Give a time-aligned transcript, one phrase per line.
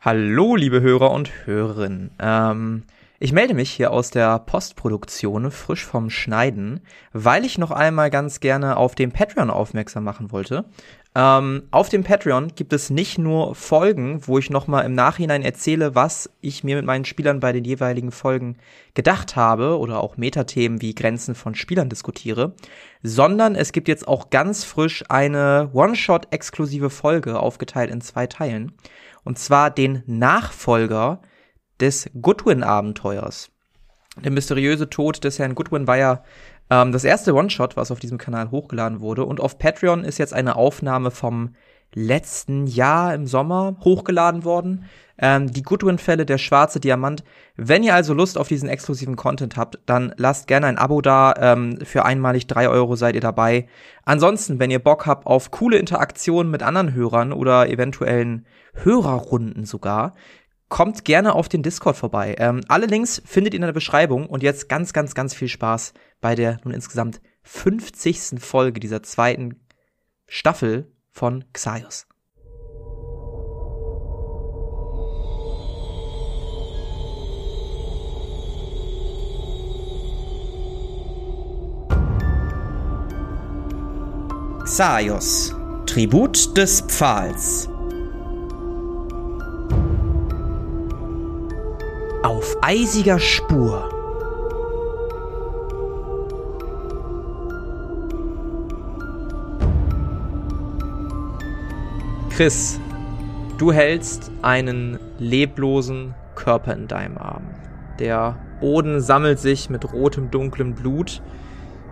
[0.00, 2.12] Hallo, liebe Hörer und Hörerinnen.
[2.20, 2.84] Ähm,
[3.18, 6.82] ich melde mich hier aus der Postproduktion, frisch vom Schneiden,
[7.12, 10.66] weil ich noch einmal ganz gerne auf dem Patreon aufmerksam machen wollte.
[11.16, 15.42] Ähm, auf dem Patreon gibt es nicht nur Folgen, wo ich noch mal im Nachhinein
[15.42, 18.56] erzähle, was ich mir mit meinen Spielern bei den jeweiligen Folgen
[18.94, 22.54] gedacht habe oder auch Metathemen wie Grenzen von Spielern diskutiere,
[23.02, 28.74] sondern es gibt jetzt auch ganz frisch eine One-Shot-exklusive Folge aufgeteilt in zwei Teilen.
[29.24, 31.20] Und zwar den Nachfolger
[31.80, 33.50] des Goodwin-Abenteuers.
[34.24, 36.24] Der mysteriöse Tod des Herrn Goodwin war ja
[36.70, 39.24] ähm, das erste One-Shot, was auf diesem Kanal hochgeladen wurde.
[39.24, 41.54] Und auf Patreon ist jetzt eine Aufnahme vom
[41.94, 44.84] letzten Jahr im Sommer hochgeladen worden.
[45.20, 47.24] Ähm, die Goodwin-Fälle, der schwarze Diamant.
[47.56, 51.34] Wenn ihr also Lust auf diesen exklusiven Content habt, dann lasst gerne ein Abo da.
[51.38, 53.66] Ähm, für einmalig drei Euro seid ihr dabei.
[54.04, 60.14] Ansonsten, wenn ihr Bock habt auf coole Interaktionen mit anderen Hörern oder eventuellen Hörerrunden sogar,
[60.68, 62.36] kommt gerne auf den Discord vorbei.
[62.38, 65.94] Ähm, alle Links findet ihr in der Beschreibung und jetzt ganz, ganz, ganz viel Spaß
[66.20, 68.40] bei der nun insgesamt 50.
[68.40, 69.60] Folge dieser zweiten
[70.26, 72.06] Staffel von Xaios.
[84.64, 85.54] Xaios,
[85.86, 87.68] Tribut des Pfahls.
[92.22, 93.97] Auf eisiger Spur.
[102.38, 102.78] Chris,
[103.58, 107.42] du hältst einen leblosen Körper in deinem Arm.
[107.98, 111.20] Der Boden sammelt sich mit rotem, dunklem Blut,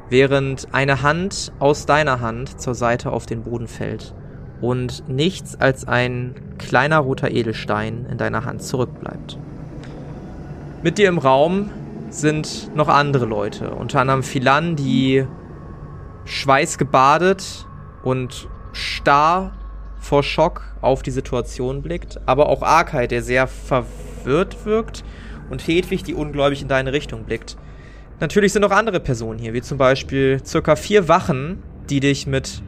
[0.09, 4.15] während eine Hand aus deiner Hand zur Seite auf den Boden fällt
[4.61, 9.41] und nichts als ein kleiner roter Edelstein in deiner Hand zurückbleibt.
[10.81, 11.71] Mit dir im Raum
[12.11, 15.27] sind noch andere Leute, unter anderem Philan, die
[16.25, 17.67] schweißgebadet
[18.05, 19.51] und starr
[20.06, 25.05] vor Schock auf die Situation blickt, aber auch Arkay, der sehr verwirrt wirkt
[25.50, 27.56] und Hedwig, die ungläubig in deine Richtung blickt.
[28.21, 32.62] Natürlich sind noch andere Personen hier, wie zum Beispiel circa vier Wachen, die dich mit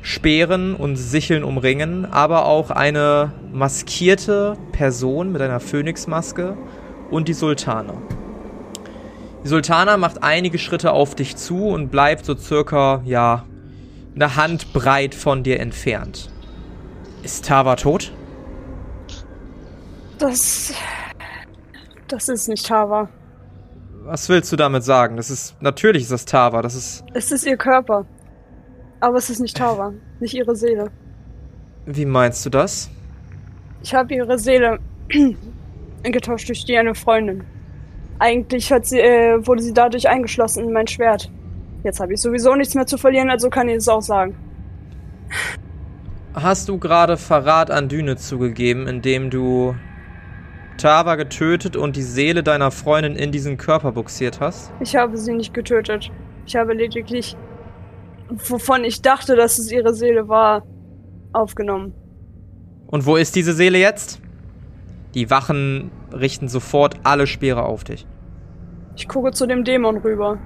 [0.00, 6.56] Speeren und Sicheln umringen, aber auch eine maskierte Person mit einer Phönixmaske
[7.10, 7.94] und die Sultana.
[9.42, 13.44] Die Sultana macht einige Schritte auf dich zu und bleibt so circa, ja,
[14.14, 16.30] eine Handbreit von dir entfernt.
[17.24, 18.12] Ist Tava tot?
[20.18, 20.74] Das.
[22.06, 23.08] Das ist nicht Tava.
[24.02, 25.16] Was willst du damit sagen?
[25.16, 25.56] Das ist.
[25.62, 26.60] Natürlich ist das Tava.
[26.60, 27.02] Das ist.
[27.14, 28.04] Es ist ihr Körper.
[29.00, 29.94] Aber es ist nicht Tava.
[30.20, 30.90] Nicht ihre Seele.
[31.86, 32.88] Wie meinst du das?
[33.82, 34.78] Ich habe ihre Seele
[36.02, 37.44] getauscht durch die eine Freundin.
[38.20, 41.30] Eigentlich hat sie, äh, wurde sie dadurch eingeschlossen in mein Schwert.
[41.82, 44.36] Jetzt habe ich sowieso nichts mehr zu verlieren, also kann ich es auch sagen.
[46.34, 49.76] Hast du gerade Verrat an Düne zugegeben, indem du
[50.78, 54.72] Tava getötet und die Seele deiner Freundin in diesen Körper buxiert hast?
[54.80, 56.10] Ich habe sie nicht getötet.
[56.44, 57.36] Ich habe lediglich,
[58.48, 60.64] wovon ich dachte, dass es ihre Seele war,
[61.32, 61.94] aufgenommen.
[62.88, 64.20] Und wo ist diese Seele jetzt?
[65.14, 68.06] Die Wachen richten sofort alle Speere auf dich.
[68.96, 70.38] Ich gucke zu dem Dämon rüber.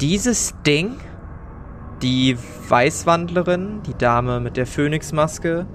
[0.00, 0.96] Dieses Ding,
[2.02, 2.36] die
[2.68, 5.66] Weißwandlerin, die Dame mit der Phönixmaske,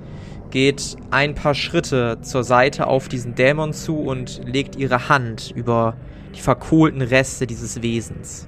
[0.50, 5.96] geht ein paar Schritte zur Seite auf diesen Dämon zu und legt ihre Hand über
[6.36, 8.48] die verkohlten Reste dieses Wesens.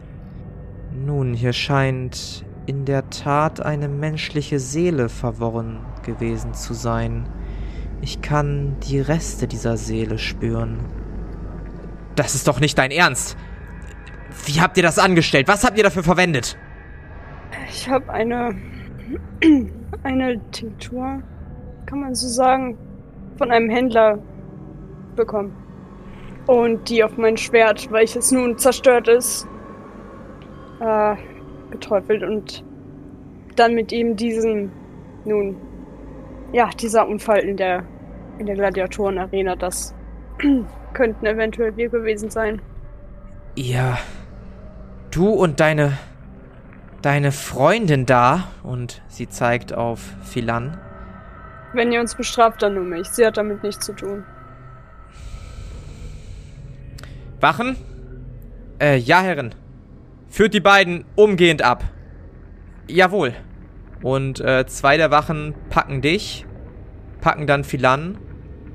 [1.06, 7.28] Nun, hier scheint in der Tat eine menschliche Seele verworren gewesen zu sein.
[8.02, 10.80] Ich kann die Reste dieser Seele spüren.
[12.16, 13.38] Das ist doch nicht dein Ernst.
[14.46, 15.48] Wie habt ihr das angestellt?
[15.48, 16.58] Was habt ihr dafür verwendet?
[17.70, 18.56] Ich habe eine
[20.04, 21.22] eine Tinktur,
[21.86, 22.78] kann man so sagen,
[23.38, 24.20] von einem Händler
[25.16, 25.56] bekommen.
[26.48, 29.48] Und die auf mein Schwert, weil es nun zerstört ist,
[30.80, 31.16] äh,
[31.70, 32.64] geteufelt und
[33.56, 34.72] dann mit ihm diesen,
[35.26, 35.58] nun,
[36.54, 37.84] ja, dieser Unfall in der,
[38.40, 39.94] in der Gladiatorenarena, das
[40.94, 42.62] könnten eventuell wir gewesen sein.
[43.56, 44.00] Ja.
[45.12, 45.98] Du und deine.
[47.02, 50.78] Deine Freundin da, und sie zeigt auf Philan.
[51.74, 53.08] Wenn ihr uns bestraft, dann nur mich.
[53.08, 54.24] Sie hat damit nichts zu tun.
[57.40, 57.78] Wachen?
[58.80, 59.56] Äh, ja, Herren.
[60.28, 61.84] Führt die beiden umgehend ab.
[62.88, 63.34] Jawohl.
[64.02, 66.46] Und äh, zwei der Wachen packen dich,
[67.22, 68.18] packen dann Philan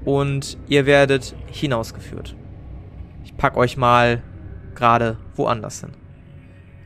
[0.04, 2.36] und ihr werdet hinausgeführt.
[3.24, 4.22] Ich pack euch mal
[4.74, 6.03] gerade woanders hin.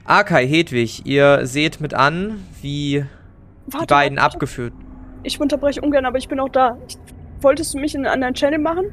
[0.09, 3.05] Akai, Hedwig, ihr seht mit an, wie
[3.67, 4.35] Warte, die beiden warte.
[4.35, 4.73] abgeführt.
[5.23, 6.79] Ich unterbreche ungern, aber ich bin auch da.
[6.89, 6.97] Ich,
[7.43, 8.87] wolltest du mich in einen anderen Channel machen?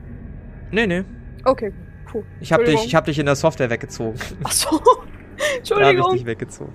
[0.72, 1.06] Nee, nee.
[1.46, 1.72] Okay,
[2.12, 2.22] puh.
[2.42, 2.86] Ich hab, dich, Entschuldigung.
[2.88, 4.20] ich hab dich in der Software weggezogen.
[4.44, 4.72] Ach so.
[4.72, 5.08] Da hab
[5.38, 6.12] ich Entschuldigung.
[6.12, 6.74] dich weggezogen.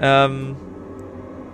[0.00, 0.56] Ähm,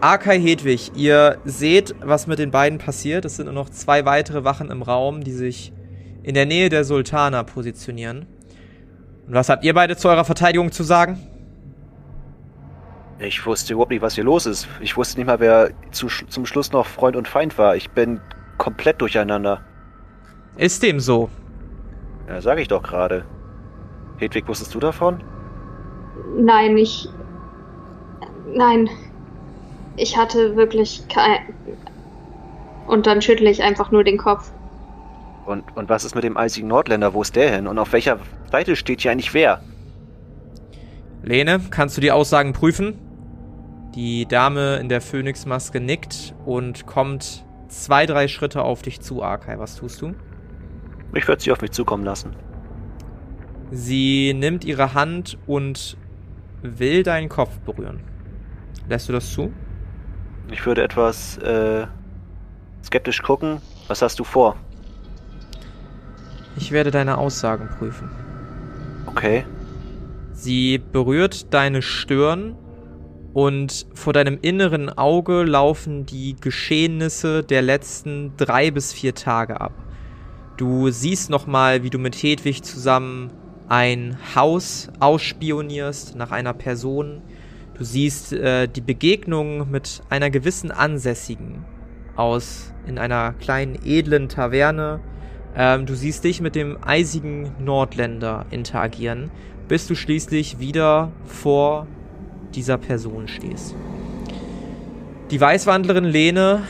[0.00, 3.26] Akai Hedwig, ihr seht, was mit den beiden passiert.
[3.26, 5.74] Es sind nur noch zwei weitere Wachen im Raum, die sich
[6.22, 8.24] in der Nähe der Sultana positionieren.
[9.26, 11.18] Und was habt ihr beide zu eurer Verteidigung zu sagen?
[13.20, 14.68] Ich wusste überhaupt nicht, was hier los ist.
[14.80, 17.74] Ich wusste nicht mal, wer zu, zum Schluss noch Freund und Feind war.
[17.74, 18.20] Ich bin
[18.58, 19.60] komplett durcheinander.
[20.56, 21.28] Ist dem so?
[22.28, 23.24] Ja, sag ich doch gerade.
[24.18, 25.22] Hedwig, wusstest du davon?
[26.36, 27.08] Nein, ich.
[28.54, 28.88] Nein.
[29.96, 31.40] Ich hatte wirklich kein.
[32.86, 34.50] Und dann schüttle ich einfach nur den Kopf.
[35.44, 37.14] Und, und was ist mit dem eisigen Nordländer?
[37.14, 37.66] Wo ist der hin?
[37.66, 38.18] Und auf welcher
[38.52, 39.62] Seite steht hier eigentlich wer?
[41.22, 43.07] Lene, kannst du die Aussagen prüfen?
[43.98, 49.58] Die Dame in der Phönixmaske nickt und kommt zwei, drei Schritte auf dich zu, Akai.
[49.58, 50.14] Was tust du?
[51.14, 52.30] Ich würde sie auf mich zukommen lassen.
[53.72, 55.96] Sie nimmt ihre Hand und
[56.62, 57.98] will deinen Kopf berühren.
[58.88, 59.52] Lässt du das zu?
[60.52, 61.88] Ich würde etwas äh,
[62.84, 63.60] skeptisch gucken.
[63.88, 64.54] Was hast du vor?
[66.56, 68.08] Ich werde deine Aussagen prüfen.
[69.06, 69.44] Okay.
[70.34, 72.54] Sie berührt deine Stirn
[73.34, 79.72] und vor deinem inneren Auge laufen die Geschehnisse der letzten drei bis vier Tage ab.
[80.56, 83.30] Du siehst nochmal, wie du mit Hedwig zusammen
[83.68, 87.22] ein Haus ausspionierst nach einer Person.
[87.74, 91.64] Du siehst äh, die Begegnung mit einer gewissen Ansässigen
[92.16, 95.00] aus in einer kleinen edlen Taverne.
[95.54, 99.30] Ähm, du siehst dich mit dem eisigen Nordländer interagieren,
[99.68, 101.86] bis du schließlich wieder vor
[102.54, 103.74] dieser Person stehst.
[105.30, 106.62] Die Weißwandlerin Lene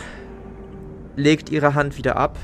[1.16, 2.38] legt ihre Hand wieder ab.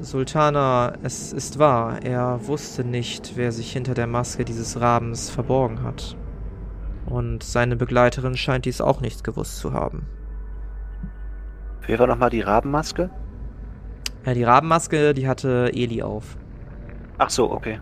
[0.00, 5.82] Sultana, es ist wahr, er wusste nicht, wer sich hinter der Maske dieses Rabens verborgen
[5.82, 6.16] hat.
[7.06, 10.06] Und seine Begleiterin scheint dies auch nicht gewusst zu haben.
[11.86, 13.10] Wer war nochmal die Rabenmaske?
[14.24, 16.36] Ja, die Rabenmaske, die hatte Eli auf.
[17.18, 17.80] Ach so, okay.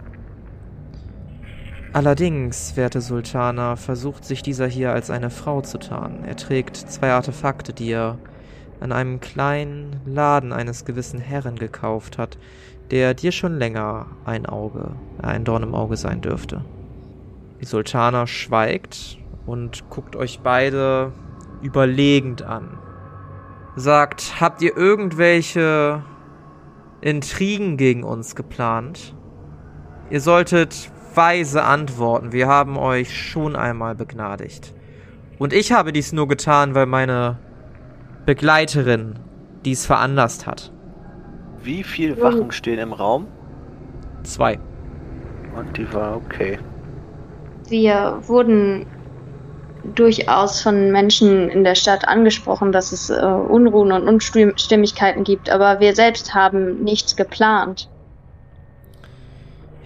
[1.92, 6.25] Allerdings, werte Sultana, versucht sich dieser hier als eine Frau zu tarnen.
[6.25, 8.16] Er trägt zwei Artefakte, die er
[8.78, 12.38] an einem kleinen Laden eines gewissen Herren gekauft hat,
[12.92, 16.64] der dir schon länger ein Auge, ein Dorn im Auge sein dürfte.
[17.60, 21.12] Die Sultana schweigt und guckt euch beide
[21.60, 22.78] überlegend an.
[23.75, 26.04] Sagt, habt ihr irgendwelche
[27.00, 29.14] Intrigen gegen uns geplant?
[30.08, 32.32] Ihr solltet weise antworten.
[32.32, 34.74] Wir haben euch schon einmal begnadigt.
[35.38, 37.38] Und ich habe dies nur getan, weil meine
[38.26, 39.18] Begleiterin
[39.64, 40.70] dies veranlasst hat.
[41.62, 43.26] Wie viele Wachen stehen im Raum?
[44.22, 44.58] Zwei.
[45.56, 46.58] Und die war okay.
[47.68, 48.86] Wir wurden
[49.94, 55.80] durchaus von Menschen in der Stadt angesprochen, dass es äh, Unruhen und Unstimmigkeiten gibt, aber
[55.80, 57.88] wir selbst haben nichts geplant.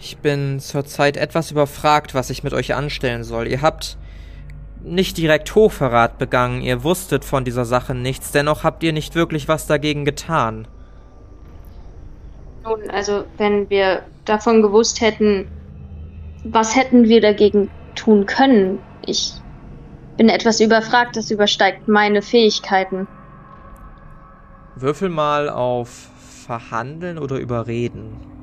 [0.05, 3.47] Ich bin zurzeit etwas überfragt, was ich mit euch anstellen soll.
[3.47, 3.97] Ihr habt
[4.83, 9.49] nicht direkt Hochverrat begangen, ihr wusstet von dieser Sache nichts, dennoch habt ihr nicht wirklich
[9.49, 10.69] was dagegen getan.
[12.65, 15.49] Nun, also wenn wir davon gewusst hätten,
[16.45, 18.81] was hätten wir dagegen tun können?
[19.07, 19.33] Ich
[20.19, 23.09] bin etwas überfragt, das übersteigt meine Fähigkeiten.
[24.77, 26.11] Würfel mal auf
[26.47, 28.34] Verhandeln oder Überreden.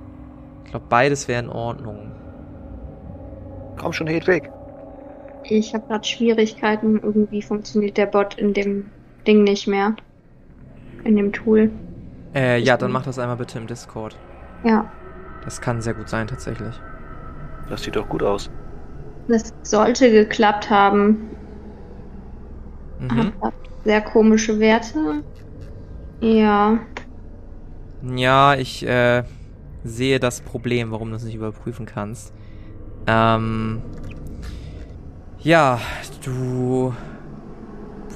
[0.72, 2.14] Ich glaube, beides wäre in Ordnung.
[3.78, 4.50] Komm schon, Hedwig.
[5.44, 6.98] Ich habe gerade Schwierigkeiten.
[7.04, 8.90] Irgendwie funktioniert der Bot in dem
[9.28, 9.98] Ding nicht mehr.
[11.04, 11.72] In dem Tool.
[12.34, 14.16] Äh, ja, dann mach das einmal bitte im Discord.
[14.64, 14.90] Ja,
[15.44, 16.76] Das kann sehr gut sein, tatsächlich.
[17.70, 18.50] Das sieht doch gut aus.
[19.28, 21.32] das sollte geklappt haben.
[23.00, 23.32] Mhm.
[23.42, 25.24] Hat sehr komische Werte.
[26.22, 26.80] Ja.
[28.02, 29.24] Ja, ich äh,
[29.84, 32.34] sehe das Problem, warum du es nicht überprüfen kannst.
[33.08, 33.82] Ähm,
[35.40, 35.80] ja,
[36.24, 36.94] du,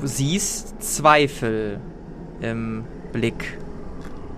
[0.04, 1.80] siehst Zweifel
[2.42, 3.58] im Blick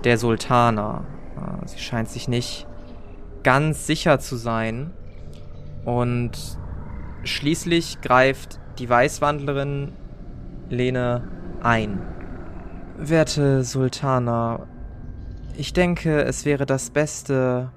[0.03, 1.03] der Sultana.
[1.35, 2.67] Äh, Sie scheint sich nicht
[3.43, 4.91] ganz sicher zu sein.
[5.85, 6.31] Und
[7.23, 9.93] schließlich greift die Weißwandlerin
[10.69, 11.23] Lene
[11.61, 12.01] ein.
[12.97, 14.67] Werte Sultana,
[15.57, 17.71] ich denke, es wäre das Beste,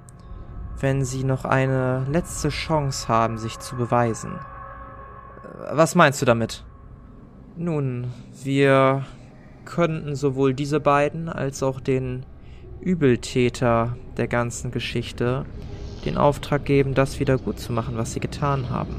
[0.78, 4.38] wenn Sie noch eine letzte Chance haben, sich zu beweisen.
[5.72, 6.64] Was meinst du damit?
[7.56, 8.08] Nun,
[8.42, 9.04] wir
[9.64, 12.26] könnten sowohl diese beiden als auch den
[12.80, 15.46] Übeltäter der ganzen Geschichte
[16.04, 18.94] den Auftrag geben, das wieder gut zu machen, was sie getan haben.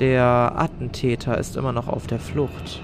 [0.00, 2.82] Der Attentäter ist immer noch auf der Flucht.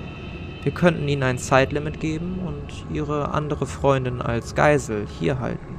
[0.64, 5.78] Wir könnten ihnen ein Zeitlimit geben und ihre andere Freundin als Geisel hier halten.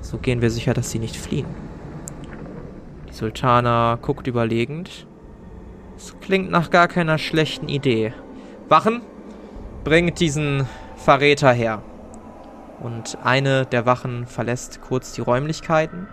[0.00, 1.46] So gehen wir sicher, dass sie nicht fliehen.
[3.10, 5.06] Die Sultana guckt überlegend.
[5.98, 8.14] Es klingt nach gar keiner schlechten Idee.
[8.70, 9.02] Wachen,
[9.84, 10.66] bringt diesen
[10.96, 11.82] Verräter her.
[12.82, 16.08] Und eine der Wachen verlässt kurz die Räumlichkeiten,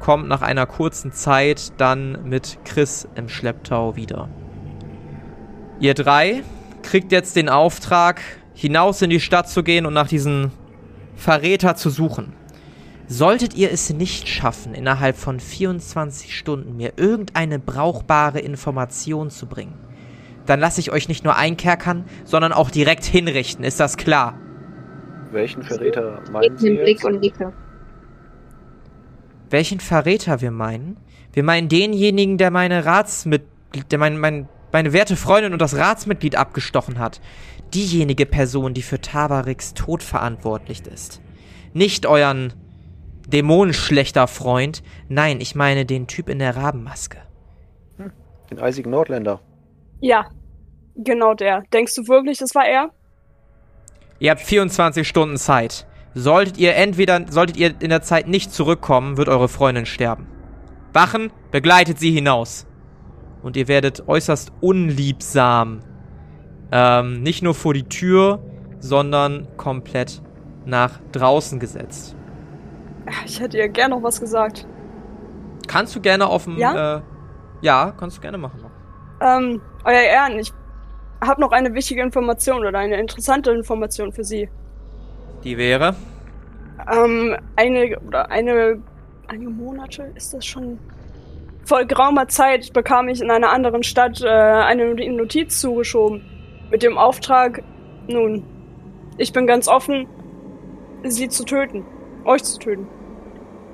[0.00, 4.30] kommt nach einer kurzen Zeit dann mit Chris im Schlepptau wieder.
[5.78, 6.42] Ihr drei
[6.82, 8.20] kriegt jetzt den Auftrag,
[8.54, 10.50] hinaus in die Stadt zu gehen und nach diesem
[11.16, 12.32] Verräter zu suchen.
[13.08, 19.74] Solltet ihr es nicht schaffen, innerhalb von 24 Stunden mir irgendeine brauchbare Information zu bringen,
[20.46, 23.64] dann lasse ich euch nicht nur einkerkern, sondern auch direkt hinrichten.
[23.64, 24.38] Ist das klar?
[25.30, 27.04] Welchen Verräter meinen Mit Sie dem Blick jetzt?
[27.04, 27.52] und nicke.
[29.50, 30.96] Welchen Verräter wir meinen?
[31.32, 36.36] Wir meinen denjenigen, der meine Ratsmitglied, der mein, mein, meine werte Freundin und das Ratsmitglied
[36.36, 37.20] abgestochen hat.
[37.74, 41.20] Diejenige Person, die für Tabariks Tod verantwortlich ist.
[41.72, 42.52] Nicht euren
[43.28, 44.82] dämonenschlechter Freund.
[45.08, 47.18] Nein, ich meine den Typ in der Rabenmaske.
[48.50, 49.40] Den eisigen Nordländer.
[50.00, 50.26] Ja,
[50.96, 51.62] genau der.
[51.72, 52.90] Denkst du wirklich, das war er?
[54.18, 55.86] Ihr habt 24 Stunden Zeit.
[56.14, 60.26] Solltet ihr entweder, solltet ihr in der Zeit nicht zurückkommen, wird eure Freundin sterben.
[60.92, 62.66] Wachen, begleitet sie hinaus.
[63.42, 65.80] Und ihr werdet äußerst unliebsam.
[66.70, 68.40] Ähm, nicht nur vor die Tür,
[68.78, 70.22] sondern komplett
[70.64, 72.16] nach draußen gesetzt.
[73.26, 74.66] Ich hätte ihr gern noch was gesagt.
[75.66, 76.96] Kannst du gerne auf dem, Ja?
[76.98, 77.00] äh,
[77.60, 78.60] ja, kannst du gerne machen.
[79.20, 80.52] Ähm, euer Ehren, ich
[81.24, 84.48] habe noch eine wichtige Information oder eine interessante Information für Sie.
[85.44, 85.94] Die wäre,
[86.92, 88.80] Ähm, eine oder eine
[89.28, 90.78] einige Monate ist das schon.
[91.64, 96.24] Vor geraumer Zeit bekam ich in einer anderen Stadt äh, eine Notiz zugeschoben
[96.70, 97.62] mit dem Auftrag,
[98.08, 98.44] nun,
[99.18, 100.08] ich bin ganz offen,
[101.04, 101.84] sie zu töten,
[102.24, 102.88] euch zu töten.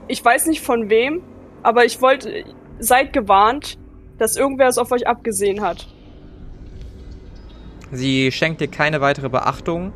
[0.09, 1.23] Ich weiß nicht von wem,
[1.63, 2.45] aber ich wollte,
[2.79, 3.79] seid gewarnt,
[4.19, 5.87] dass irgendwer es auf euch abgesehen hat.
[7.91, 9.93] sie schenkt dir keine weitere Beachtung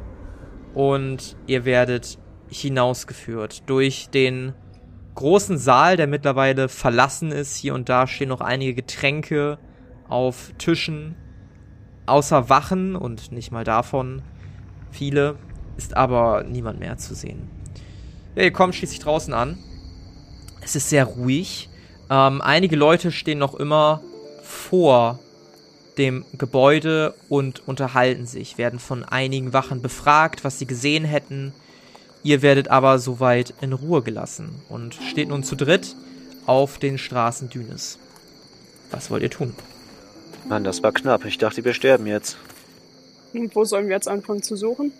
[0.74, 2.18] und ihr werdet
[2.50, 4.54] hinausgeführt durch den
[5.14, 7.56] großen Saal, der mittlerweile verlassen ist.
[7.56, 9.58] Hier und da stehen noch einige Getränke
[10.08, 11.14] auf Tischen.
[12.06, 14.22] Außer Wachen und nicht mal davon
[14.90, 15.36] viele,
[15.76, 17.48] ist aber niemand mehr zu sehen.
[18.34, 19.58] Ja, ihr kommt schließlich draußen an.
[20.62, 21.68] Es ist sehr ruhig.
[22.10, 24.00] Ähm, einige Leute stehen noch immer
[24.42, 25.18] vor
[25.98, 31.52] dem Gebäude und unterhalten sich, werden von einigen Wachen befragt, was sie gesehen hätten.
[32.22, 35.96] Ihr werdet aber soweit in Ruhe gelassen und steht nun zu dritt
[36.46, 37.98] auf den Straßen Dünes.
[38.90, 39.54] Was wollt ihr tun?
[40.48, 41.24] Mann, das war knapp.
[41.24, 42.36] Ich dachte, wir sterben jetzt.
[43.32, 44.92] Und wo sollen wir jetzt anfangen zu suchen?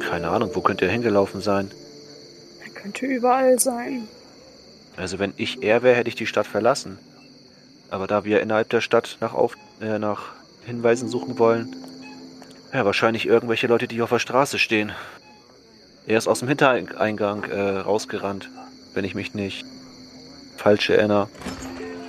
[0.00, 1.70] Keine Ahnung, wo könnte er hingelaufen sein?
[2.64, 4.08] Er könnte überall sein.
[4.96, 6.98] Also wenn ich er wäre, hätte ich die Stadt verlassen.
[7.90, 10.32] Aber da wir innerhalb der Stadt nach, Auf äh, nach
[10.64, 11.76] Hinweisen suchen wollen,
[12.72, 14.92] ja, wahrscheinlich irgendwelche Leute, die auf der Straße stehen.
[16.06, 18.50] Er ist aus dem Hintereingang äh, rausgerannt,
[18.92, 19.64] wenn ich mich nicht
[20.56, 21.28] falsch erinnere.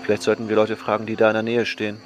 [0.04, 1.98] Vielleicht sollten wir Leute fragen, die da in der Nähe stehen.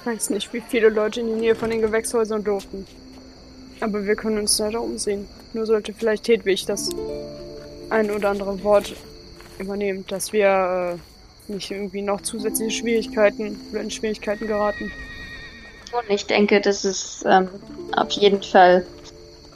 [0.00, 2.86] Ich weiß nicht, wie viele Leute in die Nähe von den Gewächshäusern durften.
[3.80, 5.26] Aber wir können uns leider umsehen.
[5.54, 6.88] Nur sollte vielleicht Hedwig das
[7.90, 8.94] ein oder andere Wort
[9.58, 10.98] übernehmen, dass wir
[11.48, 14.92] äh, nicht irgendwie noch zusätzliche Schwierigkeiten oder in Schwierigkeiten geraten.
[15.92, 17.48] Und ich denke, das ist ähm,
[17.96, 18.86] auf jeden Fall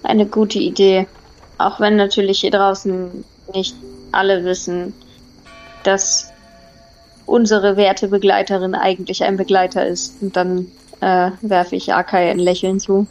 [0.06, 1.06] eine gute Idee.
[1.58, 3.74] Auch wenn natürlich hier draußen nicht
[4.12, 4.94] alle wissen,
[5.82, 6.32] dass
[7.24, 10.22] unsere werte Begleiterin eigentlich ein Begleiter ist.
[10.22, 10.66] Und dann
[11.00, 13.06] äh, werfe ich Akai ein Lächeln zu.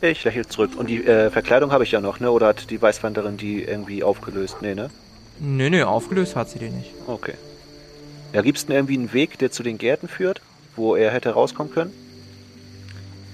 [0.00, 0.72] Ich lächle zurück.
[0.76, 2.30] Und die äh, Verkleidung habe ich ja noch, ne?
[2.30, 4.56] Oder hat die Weißwanderin die irgendwie aufgelöst?
[4.60, 4.90] Nee, ne?
[5.38, 6.90] Nö, nö, aufgelöst hat sie den nicht.
[7.06, 7.34] Okay.
[8.32, 10.40] Ja, gibt's denn irgendwie einen Weg, der zu den Gärten führt,
[10.74, 11.92] wo er hätte rauskommen können?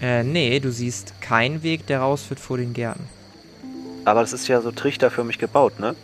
[0.01, 3.09] Äh, nee, du siehst keinen Weg, der rausführt vor den Gärten.
[4.05, 5.95] Aber das ist ja so trichterförmig gebaut, ne?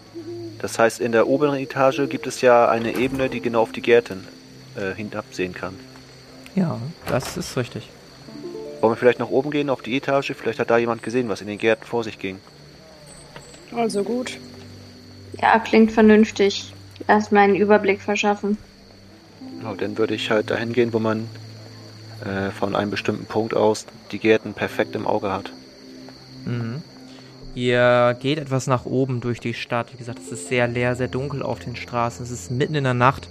[0.58, 3.82] Das heißt, in der oberen Etage gibt es ja eine Ebene, die genau auf die
[3.82, 4.26] Gärten
[4.76, 5.74] äh, hinabsehen kann.
[6.54, 7.90] Ja, das ist richtig.
[8.80, 10.32] Wollen wir vielleicht nach oben gehen, auf die Etage?
[10.34, 12.38] Vielleicht hat da jemand gesehen, was in den Gärten vor sich ging.
[13.74, 14.38] Also gut.
[15.40, 16.72] Ja, klingt vernünftig.
[17.08, 18.56] Erstmal einen Überblick verschaffen.
[19.58, 21.28] Genau, dann würde ich halt dahin gehen, wo man
[22.24, 25.52] äh, von einem bestimmten Punkt aus die Gärten perfekt im Auge hat.
[26.44, 26.82] Mhm.
[27.54, 29.92] Ihr geht etwas nach oben durch die Stadt.
[29.92, 32.24] Wie gesagt, es ist sehr leer, sehr dunkel auf den Straßen.
[32.24, 33.28] Es ist mitten in der Nacht.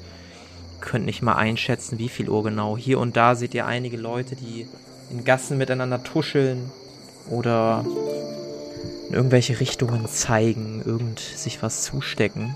[0.77, 2.77] Ihr könnt nicht mal einschätzen, wie viel Uhr genau.
[2.77, 4.67] Hier und da seht ihr einige Leute, die
[5.11, 6.71] in Gassen miteinander tuscheln
[7.29, 7.85] oder
[9.09, 12.55] in irgendwelche Richtungen zeigen, irgend sich was zustecken.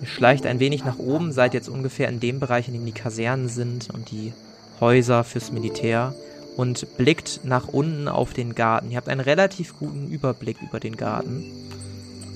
[0.00, 2.92] Ihr schleicht ein wenig nach oben, seid jetzt ungefähr in dem Bereich, in dem die
[2.92, 4.32] Kasernen sind und die
[4.80, 6.14] Häuser fürs Militär
[6.56, 8.90] und blickt nach unten auf den Garten.
[8.90, 11.44] Ihr habt einen relativ guten Überblick über den Garten.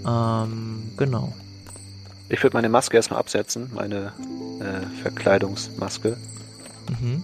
[0.06, 1.32] Ähm, genau.
[2.28, 4.12] Ich würde meine Maske erstmal absetzen, meine
[4.60, 6.16] äh, Verkleidungsmaske.
[7.00, 7.22] Mhm.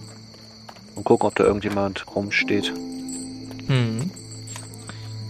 [0.95, 2.73] Und gucken, ob da irgendjemand rumsteht.
[3.67, 4.09] Hm.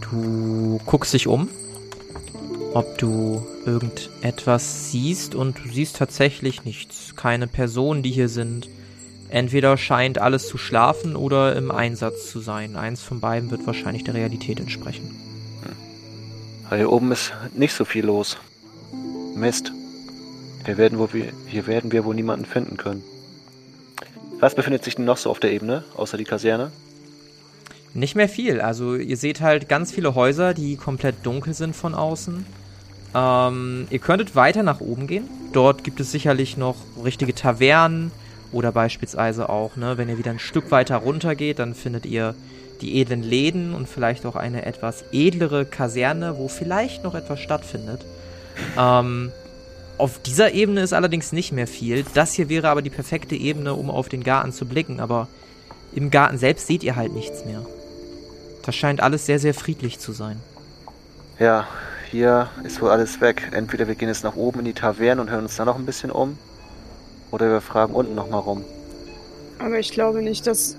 [0.01, 1.49] Du guckst dich um,
[2.73, 7.15] ob du irgendetwas siehst und du siehst tatsächlich nichts.
[7.15, 8.69] Keine Personen, die hier sind.
[9.29, 12.75] Entweder scheint alles zu schlafen oder im Einsatz zu sein.
[12.75, 15.15] Eins von beiden wird wahrscheinlich der Realität entsprechen.
[16.69, 18.37] Hier oben ist nicht so viel los.
[19.35, 19.71] Mist.
[20.65, 23.03] Hier werden, wir, hier werden wir wohl niemanden finden können.
[24.39, 26.71] Was befindet sich denn noch so auf der Ebene, außer die Kaserne?
[27.93, 28.61] Nicht mehr viel.
[28.61, 32.45] Also ihr seht halt ganz viele Häuser, die komplett dunkel sind von außen.
[33.13, 35.29] Ähm, ihr könntet weiter nach oben gehen.
[35.53, 38.11] Dort gibt es sicherlich noch richtige Tavernen
[38.55, 42.35] oder beispielsweise auch, ne, wenn ihr wieder ein Stück weiter runter geht, dann findet ihr
[42.79, 48.05] die edlen Läden und vielleicht auch eine etwas edlere Kaserne, wo vielleicht noch etwas stattfindet.
[48.77, 49.33] Ähm,
[49.97, 52.05] auf dieser Ebene ist allerdings nicht mehr viel.
[52.13, 55.27] Das hier wäre aber die perfekte Ebene, um auf den Garten zu blicken, aber
[55.93, 57.65] im Garten selbst seht ihr halt nichts mehr.
[58.63, 60.39] Das scheint alles sehr, sehr friedlich zu sein.
[61.39, 61.67] Ja,
[62.09, 63.49] hier ist wohl alles weg.
[63.51, 65.85] Entweder wir gehen jetzt nach oben in die Taverne und hören uns da noch ein
[65.85, 66.37] bisschen um.
[67.35, 68.63] Oder wir fragen unten nochmal rum.
[69.59, 70.77] Aber ich glaube nicht, dass.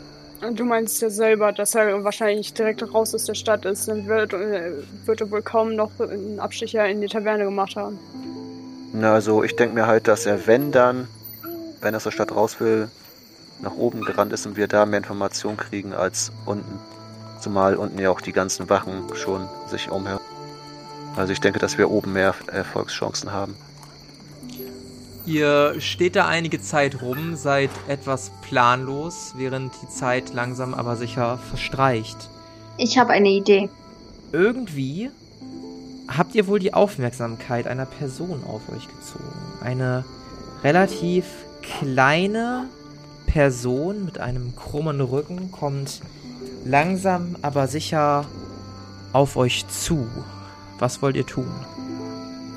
[0.54, 3.88] Du meinst ja selber, dass er wahrscheinlich direkt raus aus der Stadt ist.
[3.88, 4.72] Dann wird, äh,
[5.04, 7.98] wird er wohl kaum noch einen Abstecher in die Taverne gemacht haben.
[8.94, 11.08] Na, also ich denke mir halt, dass er, wenn dann,
[11.82, 12.88] wenn er aus der Stadt raus will,
[13.60, 16.78] nach oben gerannt ist und wir da mehr Informationen kriegen als unten.
[17.38, 20.20] Zumal unten ja auch die ganzen Wachen schon sich umhören.
[21.16, 23.56] Also ich denke, dass wir oben mehr Erfolgschancen haben.
[25.26, 31.38] Ihr steht da einige Zeit rum, seid etwas planlos, während die Zeit langsam aber sicher
[31.38, 32.30] verstreicht.
[32.78, 33.68] Ich habe eine Idee.
[34.32, 35.10] Irgendwie
[36.06, 39.34] habt ihr wohl die Aufmerksamkeit einer Person auf euch gezogen.
[39.60, 40.04] Eine
[40.62, 41.24] relativ
[41.60, 42.68] kleine
[43.26, 46.02] Person mit einem krummen Rücken kommt
[46.64, 48.26] langsam aber sicher
[49.12, 50.06] auf euch zu.
[50.78, 51.50] Was wollt ihr tun?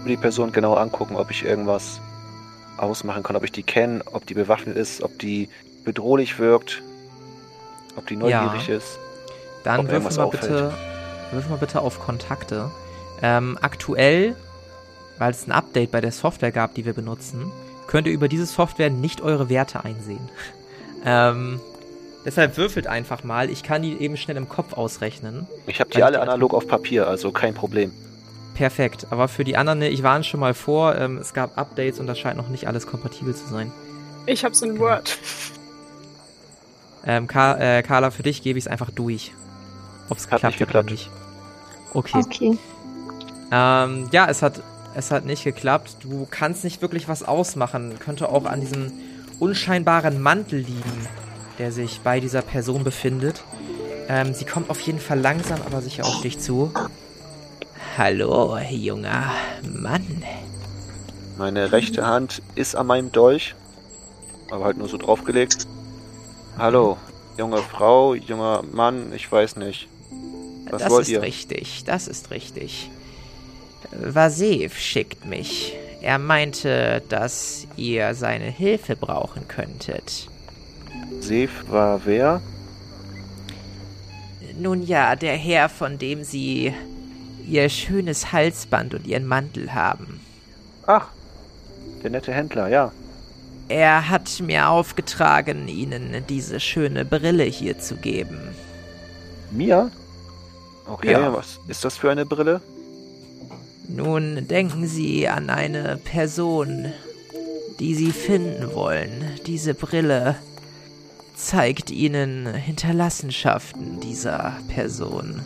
[0.08, 2.00] Die Person genau angucken, ob ich irgendwas
[2.80, 5.50] ausmachen kann, ob ich die kenne, ob die bewaffnet ist, ob die
[5.86, 6.82] bedrohlich wirkt,
[7.96, 8.76] ob die neugierig Ja.
[8.76, 8.98] ist.
[9.64, 10.42] Dann mal, auffällt.
[10.42, 10.74] bitte,
[11.32, 12.72] würfel mal bitte auf Kontakte.
[13.22, 14.36] Ähm, aktuell,
[15.18, 17.52] weil es ein Update bei der Software gab, die wir benutzen,
[17.88, 20.30] könnt ihr über diese Software nicht eure Werte einsehen.
[21.06, 21.60] ähm,
[22.26, 23.50] deshalb würfelt einfach mal.
[23.50, 25.48] Ich kann die eben schnell im Kopf ausrechnen.
[25.68, 27.92] Ich habe die alle analog auf Papier, also kein Problem.
[28.60, 29.08] Perfekt.
[29.10, 32.08] Aber für die anderen, ne, ich warne schon mal vor, ähm, es gab Updates und
[32.08, 33.72] das scheint noch nicht alles kompatibel zu sein.
[34.26, 35.18] Ich hab's in Word.
[37.06, 39.32] Ähm, Ka äh, Carla, für dich gebe ich es einfach durch.
[40.10, 41.10] Ob es klappt nicht oder nicht.
[41.94, 42.18] Okay.
[42.18, 42.58] Okay.
[43.50, 44.62] Ähm, ja, es hat,
[44.94, 45.96] es hat nicht geklappt.
[46.02, 47.98] Du kannst nicht wirklich was ausmachen.
[47.98, 48.92] Könnte auch an diesem
[49.40, 51.08] unscheinbaren Mantel liegen,
[51.60, 53.42] der sich bei dieser Person befindet.
[54.10, 56.74] Ähm, sie kommt auf jeden Fall langsam, aber sicher auf dich zu.
[57.98, 59.32] Hallo, junger
[59.64, 60.24] Mann.
[61.38, 63.56] Meine rechte Hand ist an meinem Dolch,
[64.52, 65.68] aber halt nur so draufgelegt.
[66.58, 66.98] Hallo,
[67.38, 69.88] junge Frau, junger Mann, ich weiß nicht.
[70.70, 71.22] Was das wollt ist ihr?
[71.22, 72.90] richtig, das ist richtig.
[73.92, 75.76] Vasev schickt mich.
[76.02, 80.30] Er meinte, dass ihr seine Hilfe brauchen könntet.
[81.20, 82.42] Sef war wer?
[84.58, 86.74] Nun ja, der Herr, von dem Sie
[87.50, 90.20] Ihr schönes Halsband und Ihren Mantel haben.
[90.86, 91.08] Ach,
[92.04, 92.92] der nette Händler, ja.
[93.68, 98.40] Er hat mir aufgetragen, Ihnen diese schöne Brille hier zu geben.
[99.52, 99.92] Mir?
[100.86, 101.34] Okay, Ja.
[101.34, 102.62] was ist das für eine Brille?
[103.88, 106.94] Nun denken Sie an eine Person,
[107.80, 109.24] die Sie finden wollen.
[109.48, 110.36] Diese Brille
[111.36, 115.42] zeigt Ihnen Hinterlassenschaften dieser Person.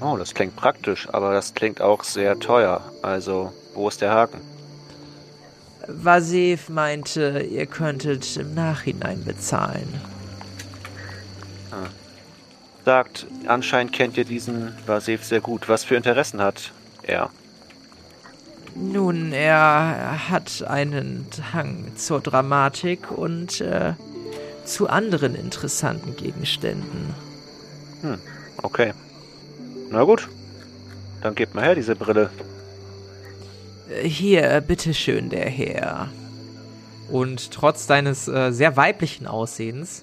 [0.00, 2.80] Oh, das klingt praktisch, aber das klingt auch sehr teuer.
[3.02, 4.40] Also, wo ist der Haken?
[5.88, 10.00] Vasev meinte, ihr könntet im Nachhinein bezahlen.
[11.72, 11.88] Ah.
[12.84, 15.68] Sagt, anscheinend kennt ihr diesen Vasev sehr gut.
[15.68, 17.30] Was für Interessen hat er?
[18.74, 23.94] Nun, er hat einen Hang zur Dramatik und äh,
[24.64, 27.14] zu anderen interessanten Gegenständen.
[28.02, 28.18] Hm,
[28.62, 28.92] okay.
[29.90, 30.28] Na gut.
[31.22, 32.30] Dann gebt mal her diese Brille.
[34.02, 36.08] Hier, bitteschön, der Herr.
[37.10, 40.02] Und trotz deines äh, sehr weiblichen Aussehens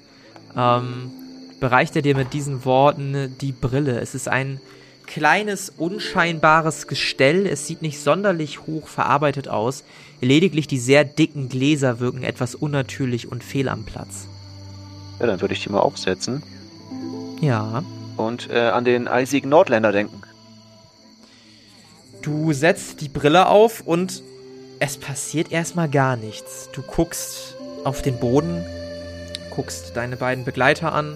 [0.57, 1.11] ähm,
[1.59, 3.99] bereicht er dir mit diesen Worten die Brille.
[3.99, 4.59] Es ist ein
[5.05, 7.45] kleines, unscheinbares Gestell.
[7.45, 9.83] Es sieht nicht sonderlich hoch verarbeitet aus.
[10.19, 14.27] Lediglich die sehr dicken Gläser wirken etwas unnatürlich und fehl am Platz.
[15.19, 16.41] Ja, dann würde ich die mal aufsetzen.
[17.39, 17.83] Ja.
[18.17, 20.21] Und äh, an den eisigen Nordländer denken.
[22.21, 24.23] Du setzt die Brille auf und
[24.79, 26.69] es passiert erstmal gar nichts.
[26.73, 28.65] Du guckst auf den Boden,
[29.51, 31.15] guckst deine beiden Begleiter an,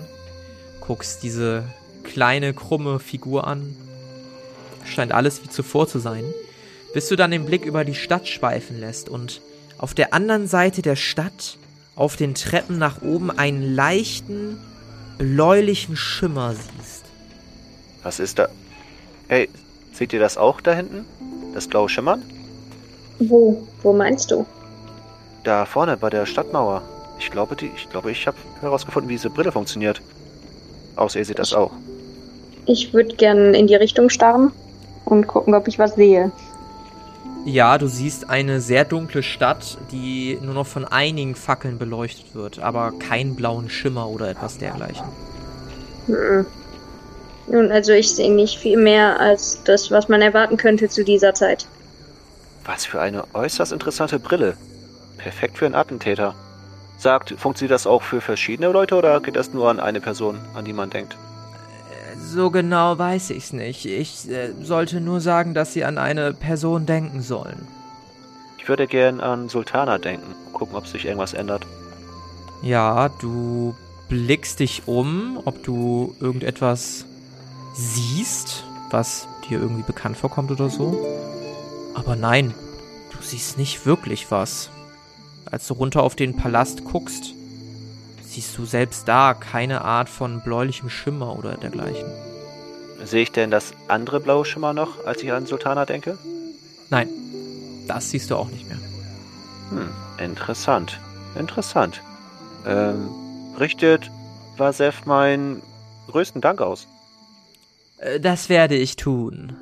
[0.82, 1.64] guckst diese
[2.04, 3.76] kleine, krumme Figur an.
[4.86, 6.24] Scheint alles wie zuvor zu sein.
[6.94, 9.42] Bis du dann den Blick über die Stadt schweifen lässt und
[9.78, 11.58] auf der anderen Seite der Stadt
[11.96, 14.58] auf den Treppen nach oben einen leichten,
[15.20, 17.04] bläulichen Schimmer siehst.
[18.02, 18.48] Was ist da?
[19.28, 19.50] Hey,
[19.94, 21.06] seht ihr das auch da hinten?
[21.54, 22.24] Das blaue Schimmern?
[23.20, 23.68] Wo?
[23.84, 24.46] Wo meinst du?
[25.44, 26.82] Da vorne bei der Stadtmauer.
[27.20, 30.02] Ich glaube, die, ich glaube, ich habe herausgefunden, wie diese Brille funktioniert.
[30.96, 31.72] Außer ihr seht das auch.
[32.66, 34.54] Ich würde gern in die Richtung starren
[35.04, 36.32] und gucken, ob ich was sehe.
[37.46, 42.60] Ja, du siehst eine sehr dunkle Stadt, die nur noch von einigen Fackeln beleuchtet wird,
[42.60, 45.06] aber keinen blauen Schimmer oder etwas dergleichen.
[46.08, 46.46] Hm.
[47.48, 51.34] Nun, also ich sehe nicht viel mehr als das, was man erwarten könnte zu dieser
[51.34, 51.66] Zeit.
[52.66, 54.56] Was für eine äußerst interessante Brille.
[55.18, 56.36] Perfekt für einen Attentäter.
[56.98, 60.66] Sagt, funktioniert das auch für verschiedene Leute oder geht das nur an eine Person, an
[60.66, 61.18] die man denkt?
[62.22, 63.86] So genau weiß ich's nicht.
[63.86, 67.68] Ich äh, sollte nur sagen, dass sie an eine Person denken sollen.
[68.58, 70.36] Ich würde gern an Sultana denken.
[70.54, 71.66] Gucken, ob sich irgendwas ändert.
[72.62, 73.76] Ja, du
[74.10, 77.06] blickst dich um, ob du irgendetwas
[77.74, 81.06] siehst, was dir irgendwie bekannt vorkommt oder so.
[81.96, 82.54] Aber nein,
[83.12, 84.70] du siehst nicht wirklich was.
[85.50, 87.34] Als du runter auf den Palast guckst,
[88.30, 92.10] siehst du selbst da keine Art von bläulichem Schimmer oder dergleichen.
[93.04, 96.18] Sehe ich denn das andere blaue Schimmer noch, als ich an Sultana denke?
[96.90, 97.08] Nein,
[97.88, 98.78] das siehst du auch nicht mehr.
[99.70, 99.90] Hm,
[100.24, 101.00] interessant.
[101.38, 102.02] Interessant.
[102.66, 103.10] Ähm,
[103.60, 104.12] richtet
[104.58, 105.62] Vasev meinen
[106.08, 106.88] größten Dank aus.
[108.00, 109.56] Äh, Das werde ich tun.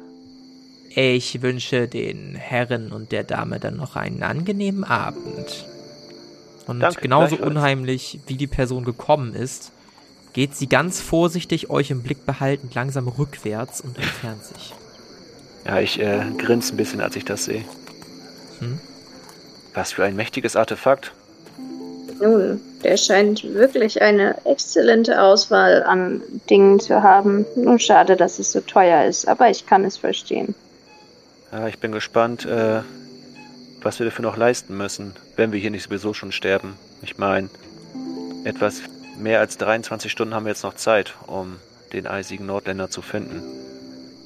[0.89, 5.67] Ich wünsche den Herren und der Dame dann noch einen angenehmen Abend.
[6.67, 9.71] Und Danke, genauso unheimlich, wie die Person gekommen ist,
[10.34, 14.73] geht sie ganz vorsichtig, euch im Blick behaltend, langsam rückwärts und entfernt sich.
[15.65, 17.63] Ja, ich äh, grinse ein bisschen, als ich das sehe.
[18.60, 18.80] Hm?
[19.73, 21.13] Was für ein mächtiges Artefakt.
[22.19, 27.45] Nun, der scheint wirklich eine exzellente Auswahl an Dingen zu haben.
[27.56, 30.56] Nur schade, dass es so teuer ist, aber ich kann es verstehen.
[31.51, 32.82] Ja, ich bin gespannt, äh,
[33.88, 36.76] was wir dafür noch leisten müssen, wenn wir hier nicht sowieso schon sterben.
[37.02, 37.47] Ich meine,
[38.43, 38.82] etwas
[39.17, 41.56] mehr als 23 Stunden haben wir jetzt noch Zeit, um
[41.93, 43.41] den eisigen Nordländer zu finden.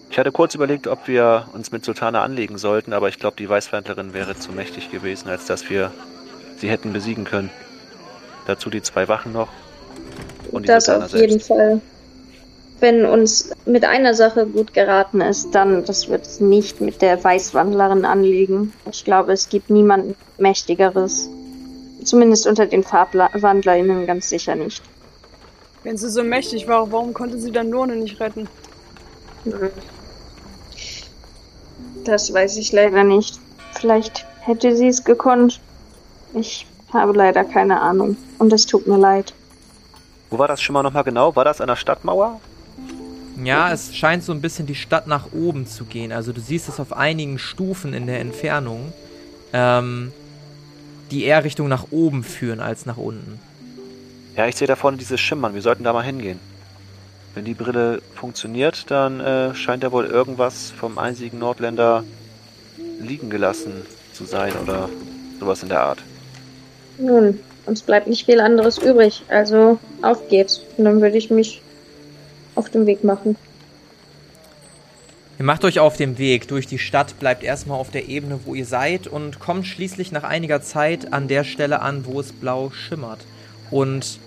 [0.09, 3.47] Ich hatte kurz überlegt, ob wir uns mit Sultana anlegen sollten, aber ich glaube, die
[3.47, 5.91] Weißwandlerin wäre zu mächtig gewesen, als dass wir
[6.57, 7.51] sie hätten besiegen können.
[8.47, 9.49] Dazu die zwei Wachen noch.
[10.49, 11.47] Und die Das Sultana auf jeden selbst.
[11.49, 11.81] Fall.
[12.81, 17.23] Wenn uns mit einer Sache gut geraten ist, dann das wird es nicht mit der
[17.23, 18.73] Weißwandlerin anliegen.
[18.91, 21.29] Ich glaube, es gibt niemanden Mächtigeres.
[22.03, 24.81] Zumindest unter den FarbwandlerInnen ganz sicher nicht.
[25.83, 28.47] Wenn sie so mächtig war, warum konnte sie dann Nurne nicht retten?
[32.03, 33.39] Das weiß ich leider nicht.
[33.79, 35.59] Vielleicht hätte sie es gekonnt.
[36.33, 38.17] Ich habe leider keine Ahnung.
[38.39, 39.35] Und es tut mir leid.
[40.31, 41.35] Wo war das schon mal nochmal genau?
[41.35, 42.39] War das an der Stadtmauer?
[43.43, 46.11] Ja, es scheint so ein bisschen die Stadt nach oben zu gehen.
[46.11, 48.93] Also du siehst es auf einigen Stufen in der Entfernung,
[49.53, 50.11] ähm,
[51.09, 53.39] die eher Richtung nach oben führen als nach unten.
[54.35, 55.53] Ja, ich sehe da vorne dieses Schimmern.
[55.53, 56.39] Wir sollten da mal hingehen.
[57.33, 62.03] Wenn die Brille funktioniert, dann äh, scheint da wohl irgendwas vom einzigen Nordländer
[62.99, 63.73] liegen gelassen
[64.13, 64.89] zu sein oder
[65.39, 65.99] sowas in der Art.
[66.97, 69.23] Nun, uns bleibt nicht viel anderes übrig.
[69.29, 70.61] Also auf geht's.
[70.77, 71.61] Und dann würde ich mich
[72.61, 73.35] auf den Weg machen.
[75.39, 78.53] Ihr macht euch auf dem Weg durch die Stadt, bleibt erstmal auf der Ebene, wo
[78.53, 82.69] ihr seid und kommt schließlich nach einiger Zeit an der Stelle an, wo es blau
[82.69, 83.25] schimmert.
[83.71, 84.19] Und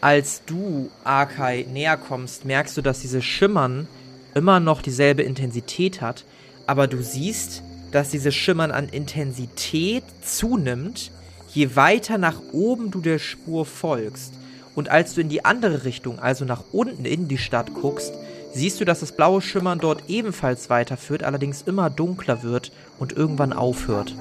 [0.00, 3.88] als du Arkai näher kommst, merkst du, dass dieses Schimmern
[4.36, 6.24] immer noch dieselbe Intensität hat,
[6.68, 11.10] aber du siehst, dass dieses Schimmern an Intensität zunimmt,
[11.52, 14.32] je weiter nach oben du der Spur folgst.
[14.76, 18.12] Und als du in die andere Richtung, also nach unten in die Stadt guckst,
[18.52, 23.54] siehst du, dass das blaue Schimmern dort ebenfalls weiterführt, allerdings immer dunkler wird und irgendwann
[23.54, 24.14] aufhört.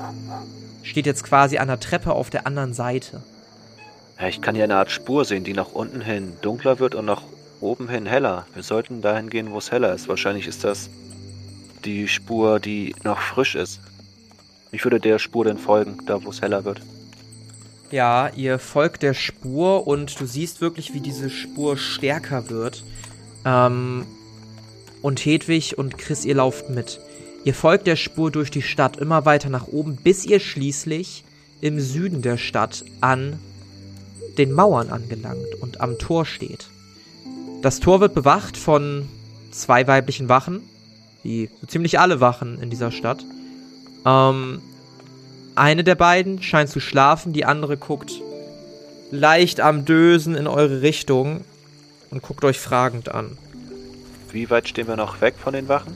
[0.82, 3.22] Steht jetzt quasi an der Treppe auf der anderen Seite.
[4.28, 7.24] Ich kann hier eine Art Spur sehen, die nach unten hin dunkler wird und nach
[7.60, 8.46] oben hin heller.
[8.54, 10.08] Wir sollten dahin gehen, wo es heller ist.
[10.08, 10.90] Wahrscheinlich ist das
[11.84, 13.82] die Spur, die noch frisch ist.
[14.72, 16.82] Ich würde der Spur denn folgen, da wo es heller wird.
[17.96, 22.84] Ja, ihr folgt der Spur und du siehst wirklich, wie diese Spur stärker wird.
[23.46, 24.06] Ähm,
[25.02, 27.00] und Hedwig und Chris, ihr lauft mit.
[27.46, 31.24] Ihr folgt der Spur durch die Stadt immer weiter nach oben, bis ihr schließlich
[31.62, 33.40] im Süden der Stadt an
[34.38, 36.68] den Mauern angelangt und am Tor steht.
[37.62, 39.08] Das Tor wird bewacht von
[39.52, 40.64] zwei weiblichen Wachen,
[41.24, 43.24] wie so ziemlich alle Wachen in dieser Stadt.
[44.06, 44.60] Ähm,
[45.56, 48.12] eine der beiden scheint zu schlafen, die andere guckt
[49.12, 51.44] leicht am Dösen in eure Richtung
[52.12, 53.38] und guckt euch fragend an.
[54.32, 55.96] Wie weit stehen wir noch weg von den Wachen?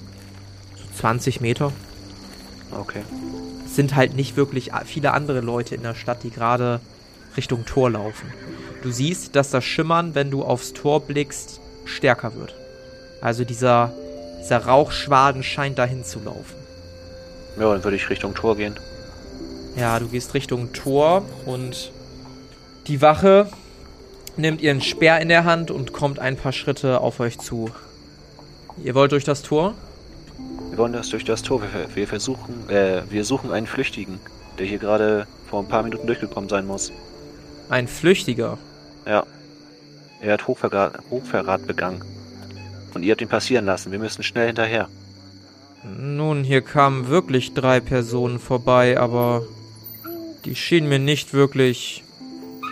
[0.95, 1.71] 20 Meter.
[2.71, 3.01] Okay.
[3.65, 6.79] Es sind halt nicht wirklich viele andere Leute in der Stadt, die gerade
[7.37, 8.31] Richtung Tor laufen.
[8.81, 12.55] Du siehst, dass das Schimmern, wenn du aufs Tor blickst, stärker wird.
[13.21, 13.91] Also dieser,
[14.39, 16.55] dieser Rauchschwaden scheint dahin zu laufen.
[17.59, 18.75] Ja, dann würde ich Richtung Tor gehen.
[19.75, 21.91] Ja, du gehst Richtung Tor und
[22.88, 23.49] die Wache
[24.36, 27.69] nimmt ihren Speer in der Hand und kommt ein paar Schritte auf euch zu.
[28.84, 29.75] Ihr wollt durch das Tor?
[30.69, 31.62] Wir wollen das durch das Tor.
[31.62, 34.19] Wir, wir versuchen, äh, wir suchen einen Flüchtigen,
[34.58, 36.91] der hier gerade vor ein paar Minuten durchgekommen sein muss.
[37.69, 38.58] Ein Flüchtiger?
[39.05, 39.25] Ja.
[40.21, 42.03] Er hat Hochverrat, Hochverrat begangen.
[42.93, 43.91] Und ihr habt ihn passieren lassen.
[43.91, 44.88] Wir müssen schnell hinterher.
[45.84, 49.43] Nun, hier kamen wirklich drei Personen vorbei, aber
[50.45, 52.04] die schienen mir nicht wirklich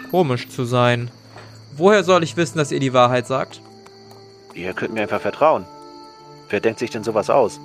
[0.10, 1.12] komisch zu sein.
[1.76, 3.62] Woher soll ich wissen, dass ihr die Wahrheit sagt?
[4.54, 5.66] Ihr könnt mir einfach vertrauen.
[6.50, 7.60] Wer denkt sich denn sowas aus?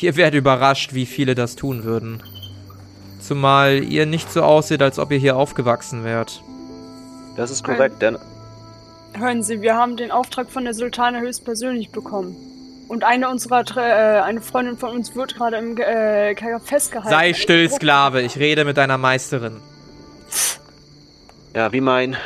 [0.00, 2.22] Ihr werdet überrascht, wie viele das tun würden.
[3.20, 6.42] Zumal ihr nicht so aussieht, als ob ihr hier aufgewachsen wärt.
[7.36, 8.18] Das ist korrekt, denn.
[9.12, 12.36] Hören Sie, wir haben den Auftrag von der Sultane höchstpersönlich bekommen.
[12.90, 17.08] Und eine unserer, äh, eine Freundin von uns wird gerade im äh, Kerker festgehalten.
[17.08, 19.60] Sei still, Sklave, ich rede mit deiner Meisterin.
[21.54, 22.16] Ja, wie mein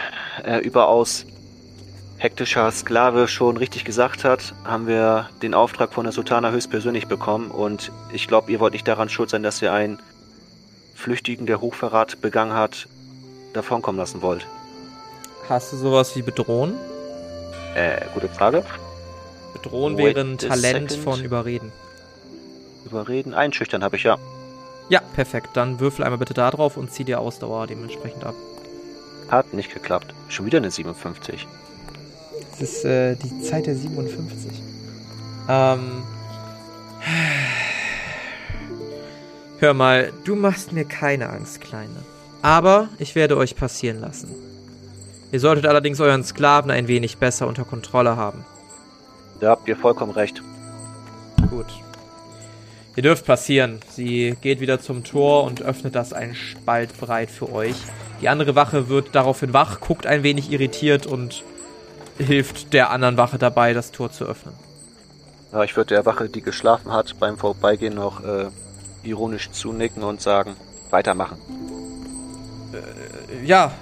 [0.42, 1.26] äh, überaus
[2.16, 7.50] hektischer Sklave schon richtig gesagt hat, haben wir den Auftrag von der Sultana höchstpersönlich bekommen
[7.50, 10.00] und ich glaube, ihr wollt nicht daran schuld sein, dass ihr einen
[10.94, 12.88] Flüchtigen, der Hochverrat begangen hat,
[13.52, 14.46] davonkommen lassen wollt.
[15.46, 16.72] Hast du sowas wie bedrohen?
[17.74, 18.64] Äh, gute Frage.
[19.54, 21.04] Bedrohen wäre ein Talent second.
[21.04, 21.72] von Überreden.
[22.84, 24.18] Überreden, einschüchtern habe ich ja.
[24.90, 25.50] Ja, perfekt.
[25.54, 28.34] Dann würfel einmal bitte da drauf und zieh dir Ausdauer dementsprechend ab.
[29.28, 30.12] Hat nicht geklappt.
[30.28, 31.46] Schon wieder eine 57.
[32.50, 34.52] Das ist äh, die Zeit der 57.
[35.48, 36.02] Ähm.
[39.58, 42.04] Hör mal, du machst mir keine Angst, Kleine.
[42.42, 44.28] Aber ich werde euch passieren lassen.
[45.32, 48.44] Ihr solltet allerdings euren Sklaven ein wenig besser unter Kontrolle haben.
[49.44, 50.42] Da habt ihr vollkommen recht.
[51.50, 51.66] Gut.
[52.96, 53.80] Ihr dürft passieren.
[53.90, 57.74] Sie geht wieder zum Tor und öffnet das ein Spalt breit für euch.
[58.22, 61.44] Die andere Wache wird daraufhin wach, guckt ein wenig irritiert und
[62.16, 64.54] hilft der anderen Wache dabei, das Tor zu öffnen.
[65.52, 68.46] Ja, ich würde der Wache, die geschlafen hat, beim Vorbeigehen noch äh,
[69.02, 70.56] ironisch zunicken und sagen,
[70.88, 71.36] weitermachen.
[72.72, 73.72] Äh, ja,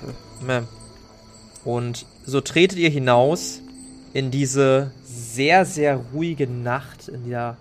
[0.45, 0.65] Ma'am.
[1.65, 3.61] Und so tretet ihr hinaus
[4.13, 4.91] in diese
[5.35, 7.57] sehr, sehr ruhige Nacht, in der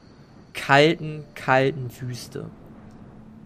[0.53, 2.49] kalten, kalten Wüste.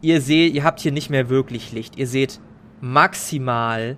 [0.01, 1.97] Ihr seht, ihr habt hier nicht mehr wirklich Licht.
[1.97, 2.39] Ihr seht
[2.81, 3.97] maximal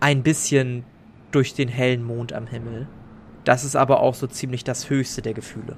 [0.00, 0.84] ein bisschen
[1.30, 2.88] durch den hellen Mond am Himmel.
[3.44, 5.76] Das ist aber auch so ziemlich das höchste der Gefühle.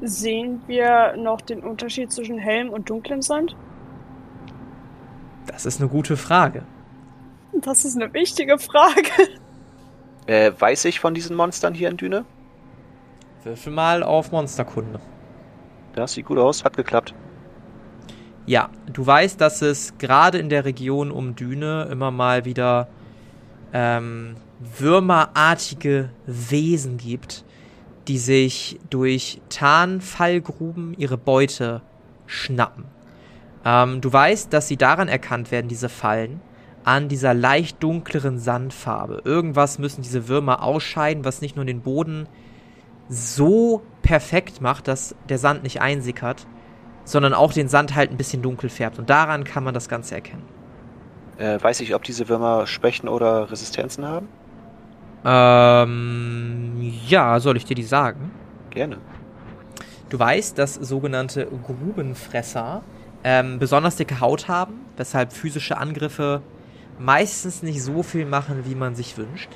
[0.00, 3.56] Sehen wir noch den Unterschied zwischen hellem und dunklem Sand?
[5.46, 6.64] Das ist eine gute Frage.
[7.60, 9.10] Das ist eine wichtige Frage.
[10.26, 12.24] Äh, weiß ich von diesen Monstern hier in Düne?
[13.44, 15.00] Würfel mal auf Monsterkunde.
[15.94, 17.14] Das sieht gut aus, hat geklappt.
[18.46, 22.88] Ja, du weißt, dass es gerade in der Region um Düne immer mal wieder
[23.72, 27.44] ähm, würmerartige Wesen gibt,
[28.08, 31.82] die sich durch Tarnfallgruben ihre Beute
[32.26, 32.84] schnappen.
[33.64, 36.40] Ähm, du weißt, dass sie daran erkannt werden, diese Fallen,
[36.84, 39.22] an dieser leicht dunkleren Sandfarbe.
[39.24, 42.26] Irgendwas müssen diese Würmer ausscheiden, was nicht nur den Boden
[43.12, 46.46] so perfekt macht, dass der Sand nicht einsickert,
[47.04, 48.98] sondern auch den Sand halt ein bisschen dunkel färbt.
[48.98, 50.44] Und daran kann man das Ganze erkennen.
[51.38, 54.28] Äh, weiß ich, ob diese Würmer Schwächen oder Resistenzen haben?
[55.24, 58.30] Ähm, ja, soll ich dir die sagen?
[58.70, 58.98] Gerne.
[60.08, 62.82] Du weißt, dass sogenannte Grubenfresser
[63.24, 66.42] ähm, besonders dicke Haut haben, weshalb physische Angriffe
[66.98, 69.50] meistens nicht so viel machen, wie man sich wünscht.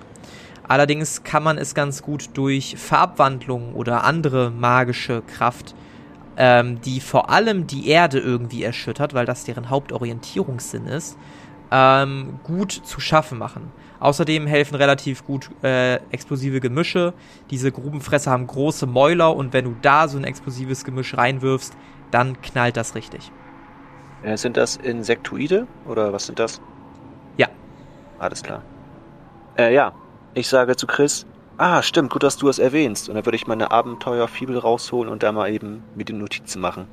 [0.68, 5.74] Allerdings kann man es ganz gut durch Farbwandlung oder andere magische Kraft,
[6.36, 11.16] ähm, die vor allem die Erde irgendwie erschüttert, weil das deren Hauptorientierungssinn ist,
[11.70, 13.70] ähm, gut zu schaffen machen.
[13.98, 17.14] Außerdem helfen relativ gut äh, explosive Gemische.
[17.50, 21.74] Diese Grubenfresser haben große Mäuler und wenn du da so ein explosives Gemisch reinwirfst,
[22.10, 23.32] dann knallt das richtig.
[24.22, 26.60] Äh, sind das Insektoide oder was sind das?
[27.36, 27.48] Ja.
[28.18, 28.62] Alles klar.
[29.56, 29.92] Äh, ja.
[30.36, 31.24] Ich sage zu Chris,
[31.56, 33.08] ah, stimmt, gut, dass du es erwähnst.
[33.08, 36.86] Und dann würde ich meine Abenteuerfibel rausholen und da mal eben mit den Notizen machen.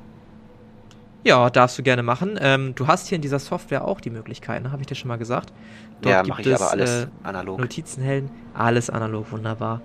[1.24, 2.38] Ja, darfst du gerne machen.
[2.40, 5.18] Ähm, du hast hier in dieser Software auch die Möglichkeiten, habe ich dir schon mal
[5.18, 5.52] gesagt.
[6.00, 7.60] Dort ja, mache ich aber alles äh, analog.
[7.60, 9.82] Notizenhelden, alles analog, wunderbar.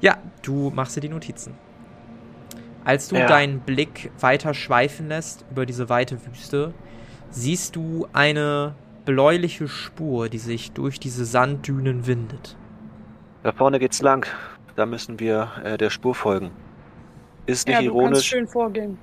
[0.00, 1.52] Ja, du machst dir die Notizen.
[2.82, 3.26] Als du ja.
[3.26, 6.72] deinen Blick weiter schweifen lässt über diese weite Wüste,
[7.28, 12.56] siehst du eine bläuliche Spur, die sich durch diese Sanddünen windet.
[13.42, 14.26] Da vorne geht's lang.
[14.76, 16.50] Da müssen wir äh, der Spur folgen.
[17.46, 18.08] Ist nicht ja, ironisch.
[18.08, 18.98] Du kannst schön vorgehen.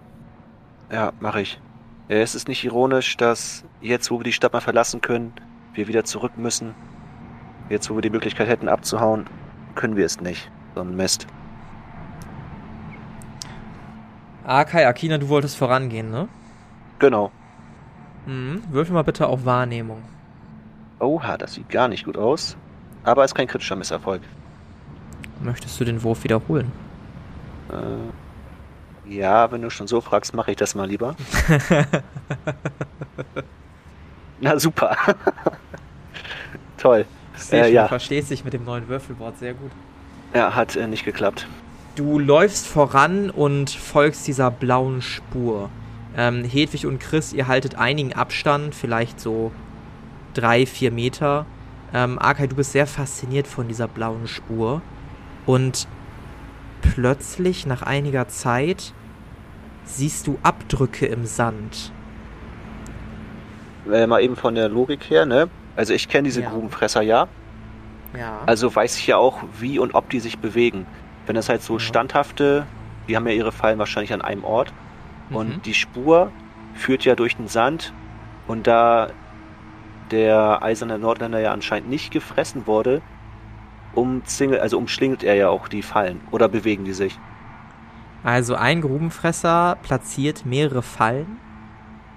[0.92, 1.60] Ja, mache ich.
[2.08, 5.34] Es ist nicht ironisch, dass jetzt, wo wir die Stadt mal verlassen können,
[5.74, 6.74] wir wieder zurück müssen.
[7.70, 9.28] Jetzt, wo wir die Möglichkeit hätten abzuhauen,
[9.76, 10.50] können wir es nicht.
[10.74, 11.28] So ein Mist.
[14.46, 16.28] Akai, Akina, du wolltest vorangehen, ne?
[16.98, 17.32] Genau.
[18.26, 18.64] Mhm.
[18.72, 20.02] Würfel mal bitte auf Wahrnehmung.
[21.00, 22.58] Oha, das sieht gar nicht gut aus.
[23.04, 24.22] Aber ist kein kritischer Misserfolg.
[25.42, 26.72] Möchtest du den Wurf wiederholen?
[27.72, 31.16] Äh, ja, wenn du schon so fragst, mache ich das mal lieber.
[34.42, 34.96] Na super.
[36.78, 37.06] Toll.
[37.36, 37.84] Sehr äh, ja.
[37.84, 39.72] Du verstehst dich mit dem neuen Würfelwort sehr gut.
[40.34, 41.48] Ja, hat äh, nicht geklappt.
[41.96, 45.70] Du läufst voran und folgst dieser blauen Spur.
[46.16, 49.52] Ähm, Hedwig und Chris, ihr haltet einigen Abstand, vielleicht so
[50.34, 51.46] drei, vier Meter.
[51.94, 54.82] Ähm, Arkai, du bist sehr fasziniert von dieser blauen Spur.
[55.46, 55.88] Und
[56.82, 58.94] plötzlich, nach einiger Zeit,
[59.84, 61.92] siehst du Abdrücke im Sand.
[63.92, 65.50] Äh, mal eben von der Logik her, ne?
[65.76, 66.50] Also ich kenne diese ja.
[66.50, 67.28] Grubenfresser ja.
[68.18, 68.42] Ja.
[68.46, 70.86] Also weiß ich ja auch, wie und ob die sich bewegen.
[71.26, 71.80] Wenn das halt so ja.
[71.80, 72.66] standhafte,
[73.08, 74.74] die haben ja ihre Fallen wahrscheinlich an einem Ort.
[75.30, 75.36] Mhm.
[75.36, 76.32] Und die Spur
[76.74, 77.94] führt ja durch den Sand.
[78.48, 79.10] Und da
[80.12, 83.02] der eiserne Nordländer ja anscheinend nicht gefressen wurde,
[83.94, 86.22] umzingelt, also umschlingelt er ja auch die Fallen.
[86.32, 87.18] Oder bewegen die sich?
[88.24, 91.38] Also ein Grubenfresser platziert mehrere Fallen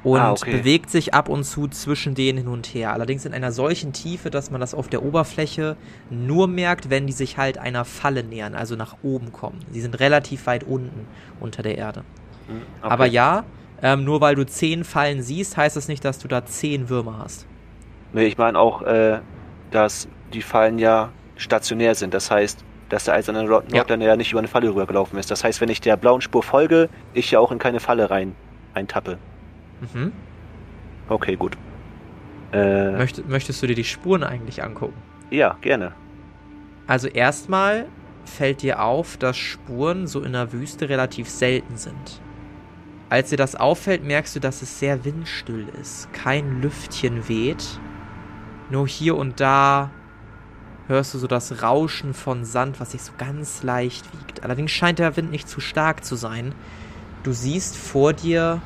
[0.02, 0.58] und ah, okay.
[0.58, 2.92] bewegt sich ab und zu zwischen denen hin und her.
[2.92, 5.76] Allerdings in einer solchen Tiefe, dass man das auf der Oberfläche
[6.10, 9.60] nur merkt, wenn die sich halt einer Falle nähern, also nach oben kommen.
[9.70, 11.06] Sie sind relativ weit unten
[11.38, 12.04] unter der Erde.
[12.48, 12.92] Hm, okay.
[12.92, 13.44] Aber ja,
[13.80, 17.18] ähm, nur weil du zehn Fallen siehst, heißt das nicht, dass du da zehn Würmer
[17.18, 17.46] hast.
[18.12, 19.20] Nee, ich meine auch, äh,
[19.70, 22.14] dass die Fallen ja stationär sind.
[22.14, 24.12] Das heißt, dass der eiserne Nordländer ja.
[24.12, 25.30] ja nicht über eine Falle rübergelaufen ist.
[25.30, 28.34] Das heißt, wenn ich der blauen Spur folge, ich ja auch in keine Falle rein
[28.74, 29.18] eintappe.
[29.80, 30.12] Mhm.
[31.08, 31.56] Okay, gut.
[32.52, 35.00] Äh, Möcht, möchtest du dir die Spuren eigentlich angucken?
[35.30, 35.92] Ja, gerne.
[36.86, 37.86] Also erstmal
[38.24, 42.20] fällt dir auf, dass Spuren so in der Wüste relativ selten sind.
[43.08, 46.12] Als dir das auffällt, merkst du, dass es sehr windstill ist.
[46.12, 47.78] Kein Lüftchen weht.
[48.72, 49.90] Nur hier und da
[50.88, 54.44] hörst du so das Rauschen von Sand, was sich so ganz leicht wiegt.
[54.44, 56.54] Allerdings scheint der Wind nicht zu stark zu sein.
[57.22, 58.62] Du siehst vor dir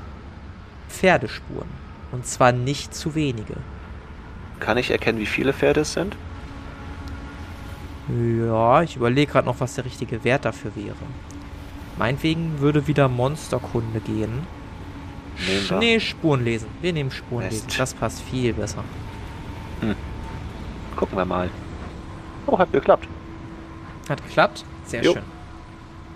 [0.89, 1.69] Pferdespuren.
[2.13, 3.57] Und zwar nicht zu wenige.
[4.61, 6.15] Kann ich erkennen, wie viele Pferde es sind?
[8.09, 10.95] Ja, ich überlege gerade noch, was der richtige Wert dafür wäre.
[11.99, 14.47] Meinetwegen würde wieder Monsterkunde gehen.
[15.49, 16.69] Nehmen nee, Spuren lesen.
[16.81, 17.65] Wir nehmen Spuren Mist.
[17.65, 17.79] lesen.
[17.79, 18.85] Das passt viel besser.
[19.81, 19.95] Hm.
[20.97, 21.51] Gucken wir mal.
[22.47, 23.09] Oh, hat geklappt.
[24.09, 24.65] Hat geklappt?
[24.87, 25.15] Sehr jo.
[25.15, 25.23] schön.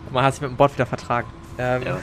[0.05, 1.29] Guck mal, hat sich mit dem Bot wieder vertragen.
[1.59, 1.99] Ähm, ja.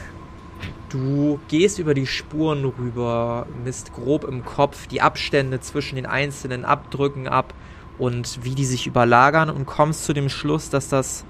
[0.89, 6.63] Du gehst über die Spuren rüber, misst grob im Kopf die Abstände zwischen den einzelnen
[6.63, 7.53] Abdrücken ab
[7.97, 11.25] und wie die sich überlagern und kommst zu dem Schluss, dass das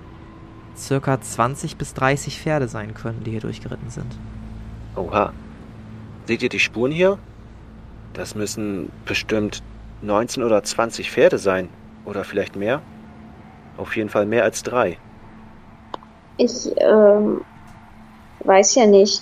[0.76, 4.18] circa 20 bis 30 Pferde sein können, die hier durchgeritten sind.
[4.96, 5.34] Oha.
[6.26, 7.18] Seht ihr die Spuren hier?
[8.14, 9.64] Das müssen bestimmt
[10.02, 11.70] 19 oder 20 Pferde sein.
[12.06, 12.82] Oder vielleicht mehr.
[13.78, 14.98] Auf jeden Fall mehr als drei.
[16.38, 17.42] Ich ähm,
[18.46, 19.22] weiß ja nicht.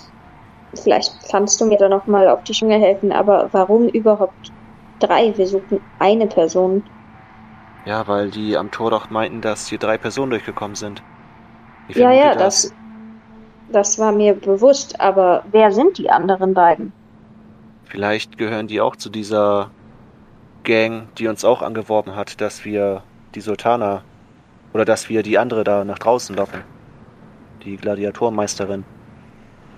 [0.74, 4.52] Vielleicht kannst du mir da noch mal auf die Sprünge helfen, aber warum überhaupt
[4.98, 5.36] drei?
[5.36, 6.82] Wir suchen eine Person.
[7.86, 11.02] Ja, weil die am Tor doch meinten, dass hier drei Personen durchgekommen sind.
[11.88, 12.74] Ich Ja, ja, das,
[13.70, 16.92] das war mir bewusst, aber wer sind die anderen beiden?
[17.84, 19.70] Vielleicht gehören die auch zu dieser
[20.66, 23.04] Gang, die uns auch angeworben hat, dass wir
[23.36, 24.02] die Sultana
[24.72, 26.64] oder dass wir die andere da nach draußen locken.
[27.64, 28.84] Die Gladiatormeisterin.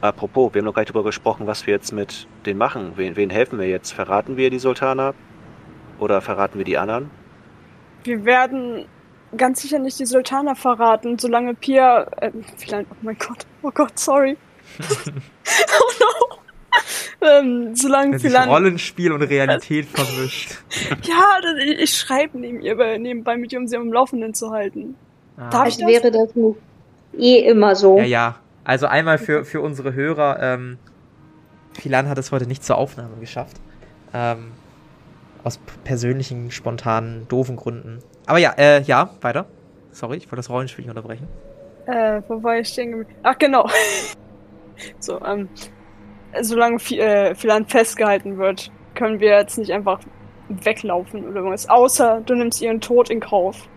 [0.00, 2.92] Apropos, wir haben noch gar nicht darüber gesprochen, was wir jetzt mit denen machen.
[2.96, 3.92] Wen, wen helfen wir jetzt?
[3.92, 5.12] Verraten wir die Sultana?
[5.98, 7.10] Oder verraten wir die anderen?
[8.04, 8.86] Wir werden
[9.36, 12.04] ganz sicher nicht die Sultana verraten, solange Pia.
[12.16, 12.90] Äh, vielleicht.
[12.90, 13.46] Oh mein Gott.
[13.62, 14.38] Oh Gott, sorry.
[14.78, 16.38] oh no.
[17.20, 18.48] Ähm, solange Wenn sich vielleicht.
[18.48, 20.56] Rollenspiel und Realität vermischt.
[21.02, 24.34] Ja, das, ich, ich schreibe neben ihr, bei- nebenbei mit ihr, um sie am Laufenden
[24.34, 24.94] zu halten.
[25.36, 25.50] Ah.
[25.50, 25.88] Darf ich das?
[25.88, 26.28] wäre das
[27.18, 27.98] eh immer so.
[27.98, 28.38] Ja, ja.
[28.62, 30.78] Also einmal für, für unsere Hörer, ähm,
[31.72, 33.56] Philan hat es heute nicht zur Aufnahme geschafft.
[34.14, 34.52] Ähm,
[35.42, 37.98] aus persönlichen, spontanen, doofen Gründen.
[38.26, 39.46] Aber ja, äh, ja, weiter.
[39.90, 41.26] Sorry, ich wollte das Rollenspiel nicht unterbrechen.
[41.86, 43.18] Äh, wo war ich stehen geblieben?
[43.22, 43.68] Ach, genau.
[45.00, 45.48] so, ähm,
[46.40, 50.00] solange äh, Philan festgehalten wird, können wir jetzt nicht einfach
[50.48, 51.68] weglaufen oder irgendwas.
[51.68, 53.68] Außer du nimmst ihren Tod in Kauf.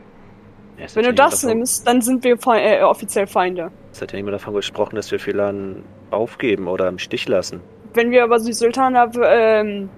[0.78, 3.64] Ja, Wenn du das niemand nimmst, dann sind wir fe äh, offiziell Feinde.
[3.64, 7.62] Davon, es hat ja niemand davon gesprochen, dass wir Philan aufgeben oder im Stich lassen.
[7.94, 9.90] Wenn wir aber die Sultana ähm,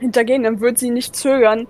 [0.00, 1.66] hintergehen, dann wird sie nicht zögern,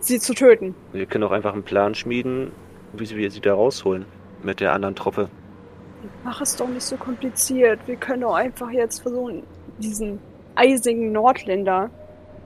[0.00, 0.74] sie zu töten.
[0.92, 2.52] Wir können auch einfach einen Plan schmieden,
[2.92, 4.06] wie wir sie da rausholen.
[4.42, 5.28] Mit der anderen Truppe.
[6.24, 7.80] Mach es doch nicht so kompliziert.
[7.86, 9.42] Wir können doch einfach jetzt versuchen,
[9.78, 10.18] diesen
[10.54, 11.90] eisigen Nordländer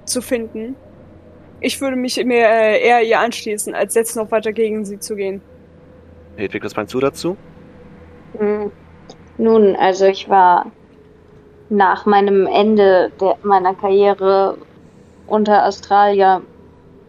[0.04, 0.76] zu finden.
[1.60, 5.16] Ich würde mich mir äh, eher ihr anschließen, als jetzt noch weiter gegen sie zu
[5.16, 5.40] gehen.
[6.36, 7.36] Hedwig, was meinst du dazu?
[8.38, 8.70] Hm.
[9.38, 10.66] Nun, also ich war
[11.68, 14.56] nach meinem Ende der, meiner Karriere
[15.26, 16.42] unter Australier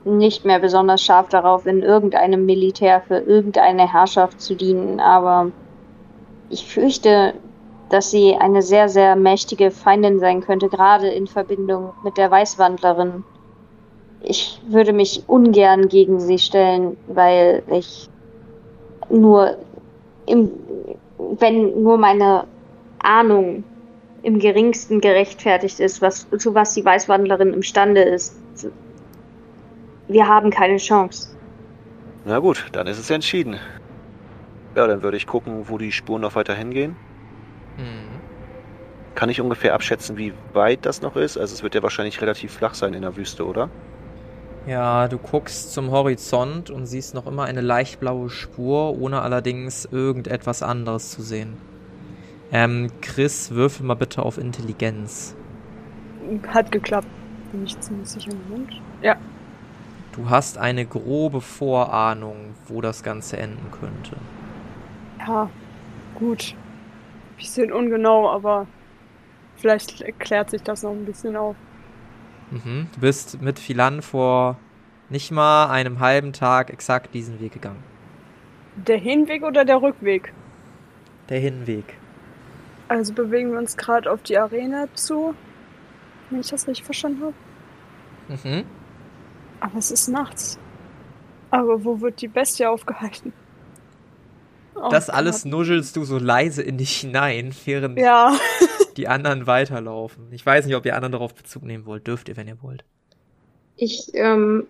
[0.04, 5.52] nicht mehr besonders scharf darauf, in irgendeinem Militär für irgendeine Herrschaft zu dienen, aber
[6.50, 7.34] ich fürchte,
[7.89, 13.24] dass sie eine sehr, sehr mächtige Feindin sein könnte, gerade in Verbindung mit der Weißwandlerin.
[14.22, 18.10] Ich würde mich ungern gegen sie stellen, weil ich
[19.10, 19.58] nur
[20.26, 20.52] im,
[21.18, 22.45] wenn nur meine
[23.00, 23.64] Ahnung
[24.24, 28.36] im geringsten gerechtfertigt ist, was, zu was die Weißwandlerin imstande ist.
[30.08, 31.30] Wir haben keine Chance.
[32.26, 33.58] Na gut, dann ist es entschieden.
[34.78, 36.95] Ja, dann würde ich gucken, wo die Spuren noch weiter hingehen.
[37.78, 38.21] Mhm.
[39.15, 41.36] Kann ich ungefähr abschätzen, wie weit das noch ist?
[41.36, 43.71] Also es wird ja wahrscheinlich relativ flach sein in der Wüste, oder?
[44.67, 49.86] Ja, du guckst zum Horizont und siehst noch immer eine leicht blaue Spur, ohne allerdings
[49.86, 51.57] irgendetwas anderes zu sehen.
[52.51, 55.36] Ähm, Chris, würfel mal bitte auf Intelligenz.
[56.49, 57.07] Hat geklappt.
[57.51, 58.30] Bin ich ziemlich sicher.
[58.47, 58.80] Moment.
[59.01, 59.15] Ja.
[60.11, 64.17] Du hast eine grobe Vorahnung, wo das Ganze enden könnte.
[65.28, 65.49] Ja.
[66.15, 66.55] Gut.
[67.38, 68.65] Bisschen ungenau, aber
[69.57, 71.55] vielleicht erklärt sich das noch ein bisschen auf.
[72.51, 72.88] Mhm.
[72.93, 74.57] Du bist mit Philan vor
[75.09, 77.84] nicht mal einem halben Tag exakt diesen Weg gegangen.
[78.75, 80.34] Der Hinweg oder der Rückweg?
[81.30, 81.97] Der Hinweg.
[82.88, 85.36] Also bewegen wir uns gerade auf die Arena zu.
[86.30, 88.47] Wenn ich das richtig verstanden habe.
[88.47, 88.63] Mhm.
[89.59, 90.59] Aber es ist nachts.
[91.49, 93.34] Aber wo wird die Bestie aufgehalten?
[94.82, 98.34] Oh Das alles nuschelst du so leise in dich hinein, während Ja.
[98.97, 100.28] die anderen weiterlaufen.
[100.32, 102.07] Ich weiß nicht, ob ihr anderen darauf Bezug nehmen wollt.
[102.07, 102.84] Dürft ihr, wenn ihr wollt.
[103.75, 104.67] Ich ähm,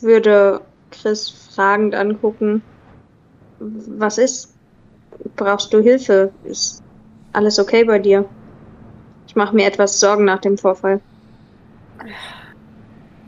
[0.00, 2.62] würde Chris fragend angucken.
[3.58, 4.54] Was ist?
[5.36, 6.32] Brauchst du Hilfe?
[6.44, 6.82] Ist
[7.32, 8.24] alles okay bei dir?
[9.26, 11.00] Ich mache mir etwas Sorgen nach dem Vorfall.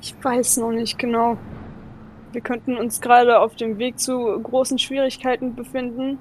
[0.00, 1.38] Ich weiß noch nicht genau.
[2.34, 6.18] Wir könnten uns gerade auf dem Weg zu großen Schwierigkeiten befinden.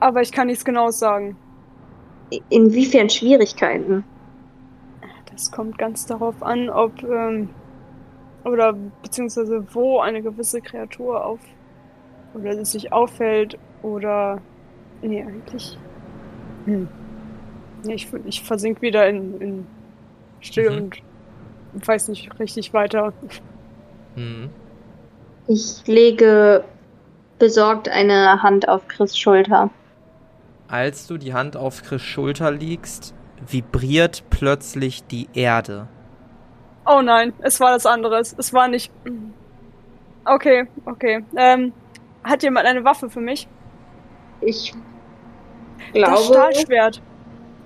[0.00, 1.36] Aber ich kann nichts Genaues sagen.
[2.50, 4.04] Inwiefern Schwierigkeiten?
[5.30, 7.48] Das kommt ganz darauf an, ob ähm,
[8.44, 11.40] oder beziehungsweise wo eine gewisse Kreatur auf
[12.34, 14.40] oder es sich auffällt oder
[15.02, 15.78] nee eigentlich
[16.66, 16.88] hm.
[17.84, 19.66] nee, ich, ich versink wieder in, in
[20.40, 20.90] still Mhm.
[21.74, 23.12] und weiß nicht richtig weiter.
[24.16, 24.50] Mhm.
[25.46, 26.64] Ich lege
[27.38, 29.70] besorgt eine Hand auf Chris Schulter.
[30.68, 33.14] Als du die Hand auf Chris Schulter legst,
[33.46, 35.86] vibriert plötzlich die Erde.
[36.86, 38.34] Oh nein, es war das anderes.
[38.38, 38.90] Es war nicht.
[40.24, 41.24] Okay, okay.
[41.36, 41.72] Ähm,
[42.22, 43.46] hat jemand eine Waffe für mich?
[44.40, 44.72] Ich
[45.92, 46.22] Das glaube.
[46.22, 47.02] Stahlschwert.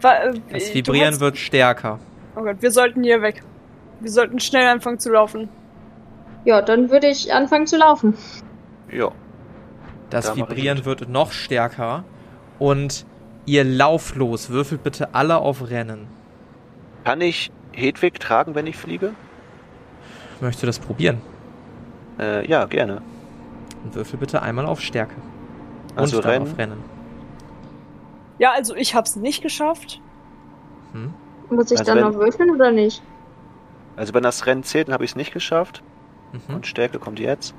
[0.03, 1.99] Äh, Das du Vibrieren hast- wird stärker.
[2.37, 3.43] Oh Gott, wir sollten hier weg.
[4.01, 5.49] Wir sollten schnell anfangen zu laufen.
[6.49, 8.15] Ja, dann würde ich anfangen zu laufen.
[8.91, 9.11] Ja.
[10.09, 12.05] Das Vibrieren wird noch stärker.
[12.59, 13.05] Und
[13.45, 14.49] ihr lauft los.
[14.49, 16.07] Würfelt bitte alle auf Rennen.
[17.05, 19.13] Kann ich Hedwig tragen, wenn ich fliege?
[20.41, 21.21] Möchtest du das probieren?
[22.19, 23.03] Äh, ja, gerne.
[23.85, 25.17] Und würfel bitte einmal auf Stärke.
[25.91, 26.47] Und Also dann Rennen.
[26.51, 26.83] auf Rennen.
[28.39, 30.01] Ja, also ich hab's nicht geschafft.
[30.95, 31.13] Hm?
[31.51, 33.03] Muss ich Also dann wenn- noch würfeln oder nicht?
[33.97, 35.83] Also wenn das Rennen zählt, dann habe ich es nicht geschafft.
[36.33, 36.55] Mhm.
[36.57, 37.55] Und Stärke kommt jetzt.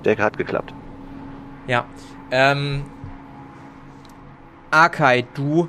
[0.00, 0.74] Stärke hat geklappt.
[1.66, 1.84] Ja.
[2.30, 2.84] Ähm.
[4.70, 5.68] Akai, du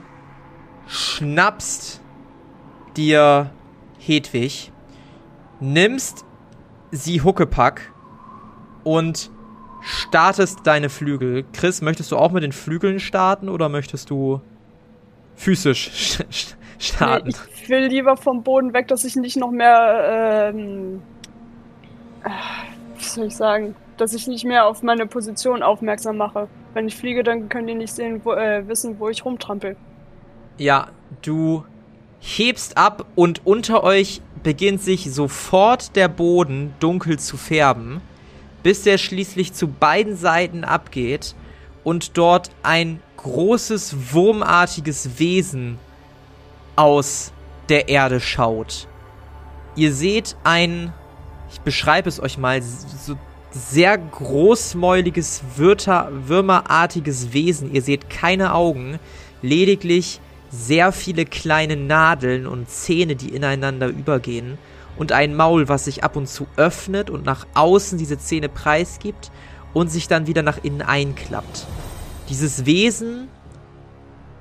[0.88, 2.01] schnappst
[2.95, 3.51] dir
[3.99, 4.72] Hedwig,
[5.59, 6.26] nimmst
[6.91, 7.93] sie Huckepack
[8.84, 9.30] und
[9.82, 11.45] startest deine Flügel.
[11.53, 14.41] Chris, möchtest du auch mit den Flügeln starten oder möchtest du
[15.36, 17.30] physisch sch- sch- starten?
[17.30, 20.51] Nee, ich will lieber vom Boden weg, dass ich nicht noch mehr.
[20.53, 21.01] Ähm,
[22.28, 23.76] äh, wie soll ich sagen?
[23.98, 26.48] Dass ich nicht mehr auf meine Position aufmerksam mache.
[26.74, 29.76] Wenn ich fliege, dann können die nicht sehen, wo, äh, wissen, wo ich rumtrampel.
[30.58, 30.88] Ja,
[31.22, 31.64] du
[32.20, 38.02] hebst ab und unter euch beginnt sich sofort der Boden dunkel zu färben,
[38.64, 41.36] bis er schließlich zu beiden Seiten abgeht
[41.84, 45.78] und dort ein großes wurmartiges Wesen
[46.76, 47.32] aus
[47.70, 48.88] der Erde schaut.
[49.76, 50.94] Ihr seht ein,
[51.52, 53.18] ich beschreibe es euch mal, so
[53.52, 57.74] sehr großmäuliges, Würter, würmerartiges Wesen.
[57.74, 59.00] Ihr seht keine Augen,
[59.41, 60.20] lediglich
[60.50, 64.58] sehr viele kleine Nadeln und Zähne, die ineinander übergehen
[64.98, 69.32] und ein Maul, was sich ab und zu öffnet und nach außen diese Zähne preisgibt
[69.74, 71.68] und sich dann wieder nach innen einklappt.
[72.30, 73.28] Dieses Wesen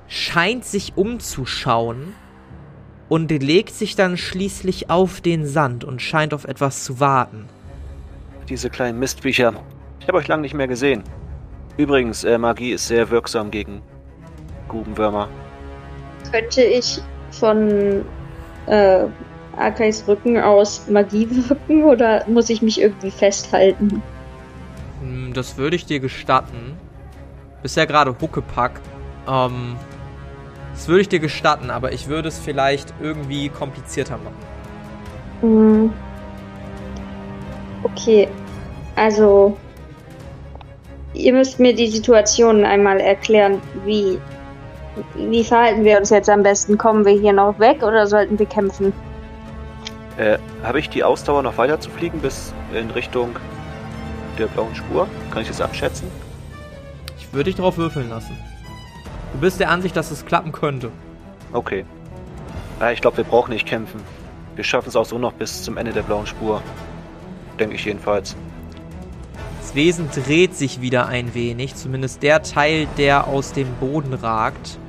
[0.07, 2.13] scheint sich umzuschauen
[3.09, 7.47] und legt sich dann schließlich auf den Sand und scheint auf etwas zu warten.
[8.49, 9.53] Diese kleinen Mistviecher.
[9.99, 11.03] Ich habe euch lange nicht mehr gesehen.
[11.77, 13.81] Übrigens, äh, Magie ist sehr wirksam gegen
[14.67, 15.27] Grubenwürmer.
[16.31, 16.99] Könnte ich
[17.31, 18.03] von
[18.67, 19.05] äh,
[19.57, 24.01] Akais Rücken aus Magie wirken oder muss ich mich irgendwie festhalten?
[25.01, 26.77] Hm, Das würde ich dir gestatten.
[27.61, 28.79] Bist ja gerade Huckepack.
[29.27, 29.75] Ähm,
[30.77, 34.35] das würde ich dir gestatten, aber ich würde es vielleicht irgendwie komplizierter machen.
[35.41, 35.93] Hm.
[37.81, 38.27] Okay,
[38.95, 39.57] also
[41.13, 43.59] ihr müsst mir die Situation einmal erklären.
[43.85, 44.19] Wie,
[45.15, 46.77] wie verhalten wir uns jetzt am besten?
[46.77, 48.93] Kommen wir hier noch weg oder sollten wir kämpfen?
[50.17, 53.35] Äh, habe ich die Ausdauer noch weiter zu fliegen bis in Richtung
[54.37, 55.07] der blauen Spur?
[55.31, 56.07] Kann ich das abschätzen?
[57.17, 58.37] Ich würde dich darauf würfeln lassen.
[59.37, 60.89] Du bist der Ansicht, dass es klappen könnte.
[61.53, 61.85] Okay.
[62.91, 64.01] Ich glaube, wir brauchen nicht kämpfen.
[64.55, 66.63] Wir schaffen es auch so noch bis zum Ende der blauen Spur.
[67.59, 68.35] Denke ich jedenfalls.
[69.61, 74.79] Das Wesen dreht sich wieder ein wenig, zumindest der Teil, der aus dem Boden ragt.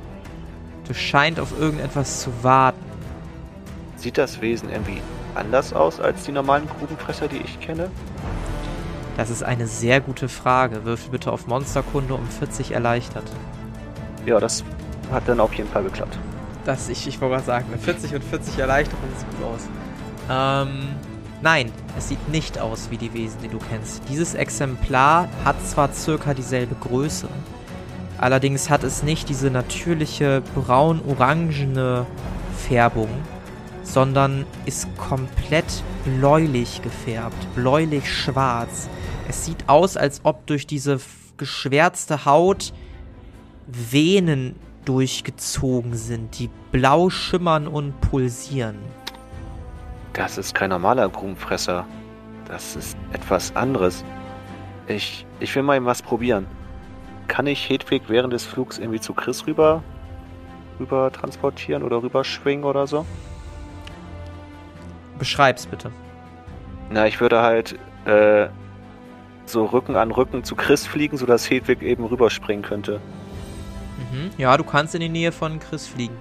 [0.87, 2.83] Das scheint auf irgendetwas zu warten.
[3.97, 5.03] Sieht das Wesen irgendwie
[5.35, 7.91] anders aus als die normalen Grubenfresser, die ich kenne?
[9.15, 10.85] Das ist eine sehr gute Frage.
[10.85, 13.31] Würfel bitte auf Monsterkunde um 40 erleichtert.
[14.25, 14.63] Ja, das
[15.11, 16.17] hat dann auf jeden Fall geklappt.
[16.65, 19.67] Das, ich, ich wollte gerade sagen, eine 40 und 40 Erleichterung sieht gut aus.
[20.29, 20.89] Ähm,
[21.41, 24.03] nein, es sieht nicht aus wie die Wesen, die du kennst.
[24.09, 27.27] Dieses Exemplar hat zwar circa dieselbe Größe,
[28.19, 32.05] allerdings hat es nicht diese natürliche braun-orangene
[32.57, 33.09] Färbung,
[33.83, 38.89] sondern ist komplett bläulich gefärbt, bläulich-schwarz.
[39.27, 40.99] Es sieht aus, als ob durch diese
[41.37, 42.73] geschwärzte Haut
[43.71, 44.55] Venen
[44.85, 48.77] durchgezogen sind, die blau schimmern und pulsieren.
[50.13, 51.85] Das ist kein normaler Grubenfresser.
[52.47, 54.03] Das ist etwas anderes.
[54.87, 56.47] Ich, ich will mal eben was probieren.
[57.27, 59.83] Kann ich Hedwig während des Flugs irgendwie zu Chris rüber,
[60.79, 63.05] rüber transportieren oder rüberschwingen oder so?
[65.19, 65.91] Beschreib's bitte.
[66.89, 68.47] Na, ich würde halt äh,
[69.45, 72.99] so Rücken an Rücken zu Chris fliegen, sodass Hedwig eben rüberspringen könnte.
[73.99, 74.31] Mhm.
[74.37, 76.15] Ja, du kannst in die Nähe von Chris fliegen.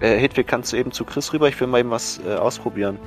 [0.00, 1.48] Äh, Hedwig, kannst du eben zu Chris rüber?
[1.48, 2.98] Ich will mal eben was äh, ausprobieren.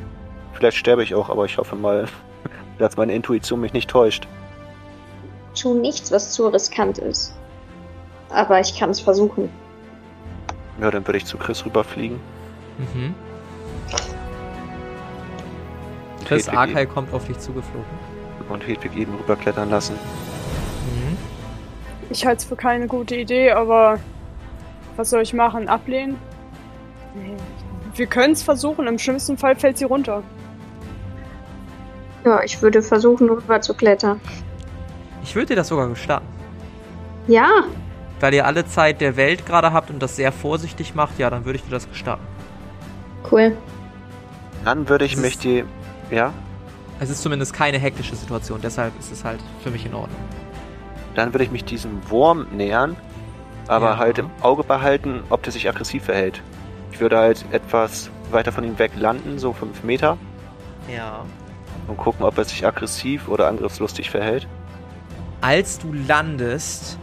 [0.54, 2.08] Vielleicht sterbe ich auch, aber ich hoffe mal,
[2.80, 4.28] dass meine Intuition mich nicht täuscht.
[5.60, 7.34] tu nichts, was zu riskant ist.
[8.30, 9.50] Aber ich kann es versuchen.
[10.82, 12.20] Ja, dann würde ich zu Chris rüberfliegen.
[12.78, 13.16] Mhm.
[16.26, 17.88] Chris Arkai kommt auf dich zugeflogen.
[18.50, 19.96] Und Hedwig eben rüberklettern lassen.
[22.10, 24.00] Ich halte es für keine gute Idee, aber
[24.96, 25.68] was soll ich machen?
[25.68, 26.18] Ablehnen?
[27.14, 27.36] Nee.
[27.96, 30.24] Wir können es versuchen, im schlimmsten Fall fällt sie runter.
[32.26, 34.20] Ja, ich würde versuchen, rüber zu klettern.
[35.24, 36.26] Ich würde dir das sogar gestatten.
[37.28, 37.50] Ja,
[38.20, 41.46] Weil ihr alle Zeit der Welt gerade habt und das sehr vorsichtig macht, ja, dann
[41.46, 42.24] würde ich dir das gestatten.
[43.32, 43.56] cool.
[44.66, 45.64] Dann würde ich Das mich die.
[46.10, 46.34] Ja?
[47.00, 50.20] Es ist zumindest keine hektische Situation, deshalb ist es halt für mich in Ordnung.
[51.18, 52.96] Dann würde ich mich diesem Wurm nähern,
[53.68, 53.98] aber Ja.
[53.98, 56.44] halt im Auge behalten, ob der sich aggressiv verhält.
[56.92, 60.20] Ich würde halt etwas weiter von ihm weg landen, so 5 Meter,
[60.96, 61.26] Ja.
[61.88, 64.48] und gucken, ob er sich aggressiv oder angriffslustig verhält.
[65.42, 67.00] Als du landest,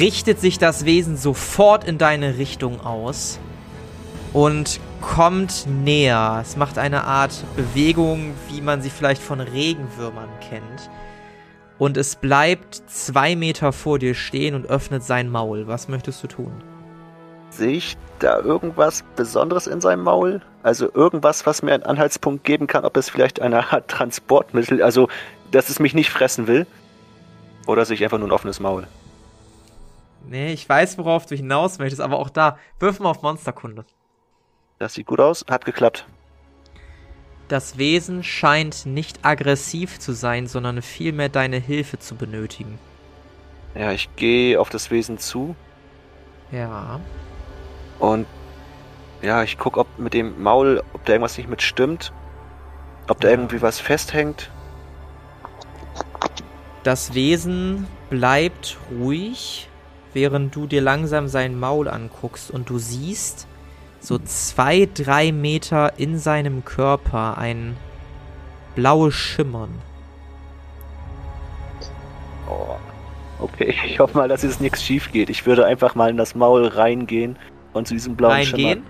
[0.00, 3.38] richtet sich das Wesen sofort in deine Richtung aus
[4.32, 6.38] und kommt näher.
[6.40, 10.88] Es macht eine Art Bewegung, wie man sie vielleicht von Regenwürmern kennt.
[11.78, 15.66] Und es bleibt zwei Meter vor dir stehen und öffnet sein Maul.
[15.66, 16.52] Was möchtest du tun?
[17.50, 20.40] Sehe ich da irgendwas Besonderes in seinem Maul?
[20.62, 25.08] Also irgendwas, was mir einen Anhaltspunkt geben kann, ob es vielleicht eine Art Transportmittel, also
[25.50, 26.66] dass es mich nicht fressen will?
[27.66, 28.86] Oder sehe ich einfach nur ein offenes Maul?
[30.28, 33.84] Nee, ich weiß, worauf du hinaus möchtest, aber auch da, wirf mal auf Monsterkunde.
[34.78, 36.06] Das sieht gut aus, hat geklappt.
[37.48, 42.78] Das Wesen scheint nicht aggressiv zu sein, sondern vielmehr deine Hilfe zu benötigen.
[43.74, 45.54] Ja, ich gehe auf das Wesen zu
[46.50, 46.98] Ja.
[47.98, 48.26] und
[49.22, 52.12] ja, ich gucke, ob mit dem Maul, ob da irgendwas nicht mit stimmt.
[53.08, 53.34] Ob da Ja.
[53.34, 54.50] irgendwie was festhängt.
[56.82, 59.68] Das Wesen bleibt ruhig,
[60.12, 63.46] während du dir langsam sein Maul anguckst und du siehst
[64.06, 67.76] so zwei, drei Meter in seinem Körper ein
[68.76, 69.70] blaues Schimmern.
[72.48, 72.76] Oh.
[73.40, 75.28] Okay, ich hoffe mal, dass jetzt nichts schief geht.
[75.28, 77.36] Ich würde einfach mal in das Maul reingehen
[77.72, 78.84] und zu diesem blauen Reingehen.
[78.84, 78.86] Schimmer.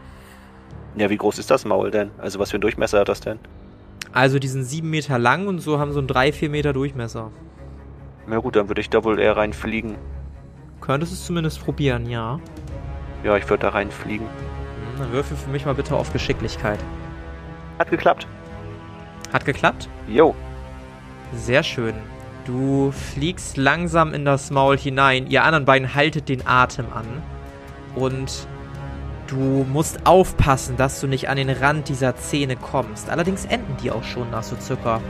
[0.96, 2.10] Ja, wie groß ist das Maul denn?
[2.18, 3.38] Also was für einen Durchmesser hat das denn?
[4.12, 7.30] Also die sind sieben Meter lang und so haben so einen drei, vier Meter Durchmesser.
[8.26, 9.96] Na gut, dann würde ich da wohl eher reinfliegen.
[10.82, 12.38] Könntest es zumindest probieren, ja.
[13.24, 14.26] Ja, ich würde da reinfliegen.
[14.98, 16.78] Dann würfel für mich mal bitte auf Geschicklichkeit.
[17.78, 18.26] Hat geklappt.
[19.32, 19.88] Hat geklappt?
[20.08, 20.34] Jo.
[21.34, 21.94] Sehr schön.
[22.46, 25.26] Du fliegst langsam in das Maul hinein.
[25.26, 27.06] Ihr anderen beiden haltet den Atem an.
[27.94, 28.46] Und
[29.26, 33.10] du musst aufpassen, dass du nicht an den Rand dieser Zähne kommst.
[33.10, 35.00] Allerdings enden die auch schon nach so circa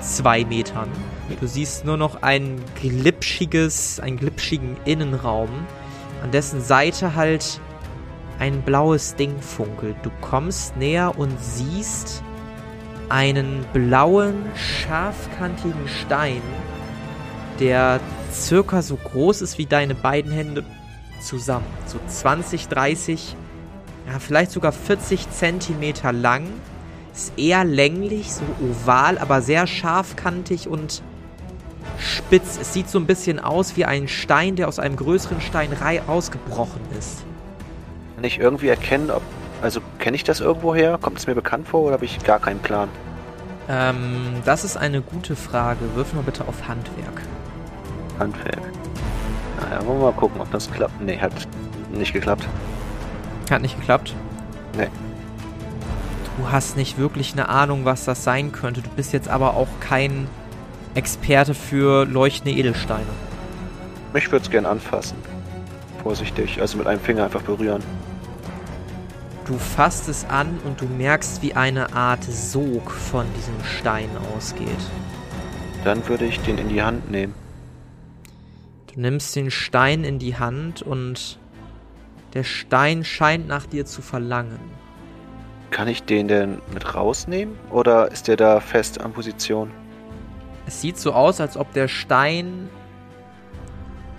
[0.00, 0.88] zwei Metern.
[1.40, 5.48] Du siehst nur noch ein glitschiges, einen glitschigen Innenraum,
[6.22, 7.60] an dessen Seite halt
[8.38, 9.96] ein blaues Ding funkelt.
[10.02, 12.22] Du kommst näher und siehst
[13.08, 16.42] einen blauen, scharfkantigen Stein,
[17.60, 18.00] der
[18.32, 20.64] circa so groß ist wie deine beiden Hände
[21.20, 21.66] zusammen.
[21.86, 23.36] So 20, 30,
[24.10, 26.46] ja, vielleicht sogar 40 Zentimeter lang.
[27.14, 31.02] Ist eher länglich, so oval, aber sehr scharfkantig und
[31.98, 32.58] spitz.
[32.60, 35.72] Es sieht so ein bisschen aus wie ein Stein, der aus einem größeren Stein
[36.08, 37.24] rausgebrochen ist.
[38.14, 39.22] Kann ich irgendwie erkennen, ob.
[39.62, 40.98] Also kenne ich das irgendwo her?
[41.00, 42.88] Kommt es mir bekannt vor oder habe ich gar keinen Plan?
[43.68, 45.80] Ähm, das ist eine gute Frage.
[45.94, 47.22] Wirf mal bitte auf Handwerk.
[48.18, 48.60] Handwerk.
[49.60, 51.00] Naja, wollen wir mal gucken, ob das klappt.
[51.00, 51.32] Nee, hat
[51.90, 52.46] nicht geklappt.
[53.50, 54.14] Hat nicht geklappt?
[54.76, 54.88] Nee.
[56.36, 58.82] Du hast nicht wirklich eine Ahnung, was das sein könnte.
[58.82, 60.26] Du bist jetzt aber auch kein
[60.94, 63.06] Experte für leuchtende Edelsteine.
[64.14, 65.16] Ich würde es gern anfassen.
[66.02, 67.82] Vorsichtig, also mit einem Finger einfach berühren.
[69.46, 74.68] Du fasst es an und du merkst, wie eine Art Sog von diesem Stein ausgeht.
[75.84, 77.34] Dann würde ich den in die Hand nehmen.
[78.94, 81.38] Du nimmst den Stein in die Hand und
[82.32, 84.58] der Stein scheint nach dir zu verlangen.
[85.70, 87.54] Kann ich den denn mit rausnehmen?
[87.70, 89.70] Oder ist der da fest an Position?
[90.66, 92.70] Es sieht so aus, als ob der Stein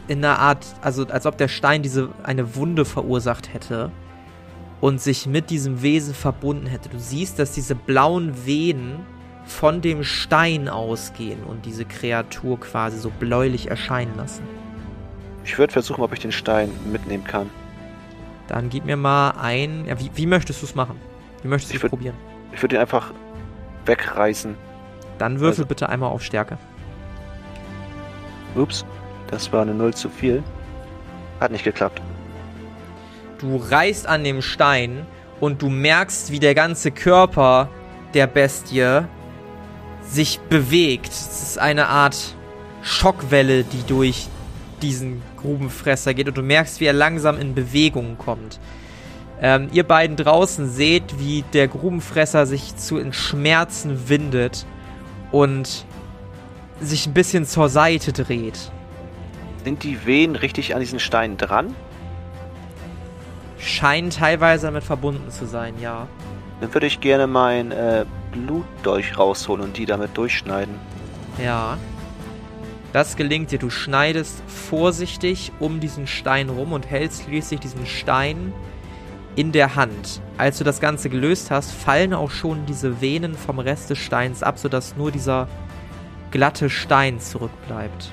[0.08, 3.92] in einer Art, also als ob der Stein diese eine Wunde verursacht hätte
[4.86, 6.90] und sich mit diesem Wesen verbunden hätte.
[6.90, 9.00] Du siehst, dass diese blauen Venen
[9.44, 14.44] von dem Stein ausgehen und diese Kreatur quasi so bläulich erscheinen lassen.
[15.44, 17.50] Ich würde versuchen, ob ich den Stein mitnehmen kann.
[18.48, 19.88] Dann gib mir mal ein.
[19.88, 21.00] Ja, wie, wie möchtest du es machen?
[21.42, 22.16] Wie möchtest du es probieren?
[22.54, 23.12] Ich würde ihn einfach
[23.88, 24.54] wegreißen.
[25.18, 26.60] Dann würfel also- bitte einmal auf Stärke.
[28.54, 28.86] Ups,
[29.32, 30.44] das war eine Null zu viel.
[31.40, 32.04] Hat nicht geklappt.
[33.40, 35.06] Du reißt an dem Stein
[35.40, 37.70] und du merkst, wie der ganze Körper
[38.14, 39.02] der Bestie
[40.02, 41.12] sich bewegt.
[41.12, 42.36] Es ist eine Art
[42.82, 44.28] Schockwelle, die durch
[44.82, 48.60] diesen Grubenfresser geht und du merkst, wie er langsam in Bewegung kommt.
[49.42, 54.66] Ähm, ihr beiden draußen seht, wie der Grubenfresser sich zu in Schmerzen windet
[55.32, 55.86] und
[56.80, 58.72] sich ein bisschen zur Seite dreht.
[59.64, 61.76] Sind die Wehen richtig an diesen Steinen dran?
[63.58, 66.08] Scheinen teilweise damit verbunden zu sein, ja.
[66.62, 70.76] Dann würde ich gerne mein äh, Blutdolch rausholen und die damit durchschneiden.
[71.44, 71.78] Ja.
[72.94, 73.60] Das gelingt dir.
[73.60, 78.54] Du schneidest vorsichtig um diesen Stein rum und hältst schließlich diesen Stein
[79.36, 80.22] in der Hand.
[80.38, 84.44] Als du das Ganze gelöst hast, fallen auch schon diese Venen vom Rest des Steins
[84.44, 85.50] ab, sodass nur dieser
[86.32, 88.12] glatte Stein zurückbleibt.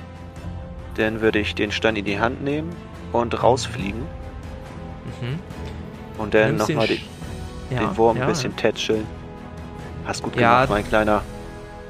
[0.95, 2.75] Dann würde ich den Stein in die Hand nehmen
[3.13, 4.03] und rausfliegen.
[5.23, 5.39] Mhm.
[6.21, 6.99] Und dann den nochmal den,
[7.69, 8.23] Ja, den Wurm ja.
[8.23, 9.05] ein bisschen tätscheln.
[10.05, 10.65] Hast gut Ja.
[10.65, 11.21] gemacht, mein Kleiner.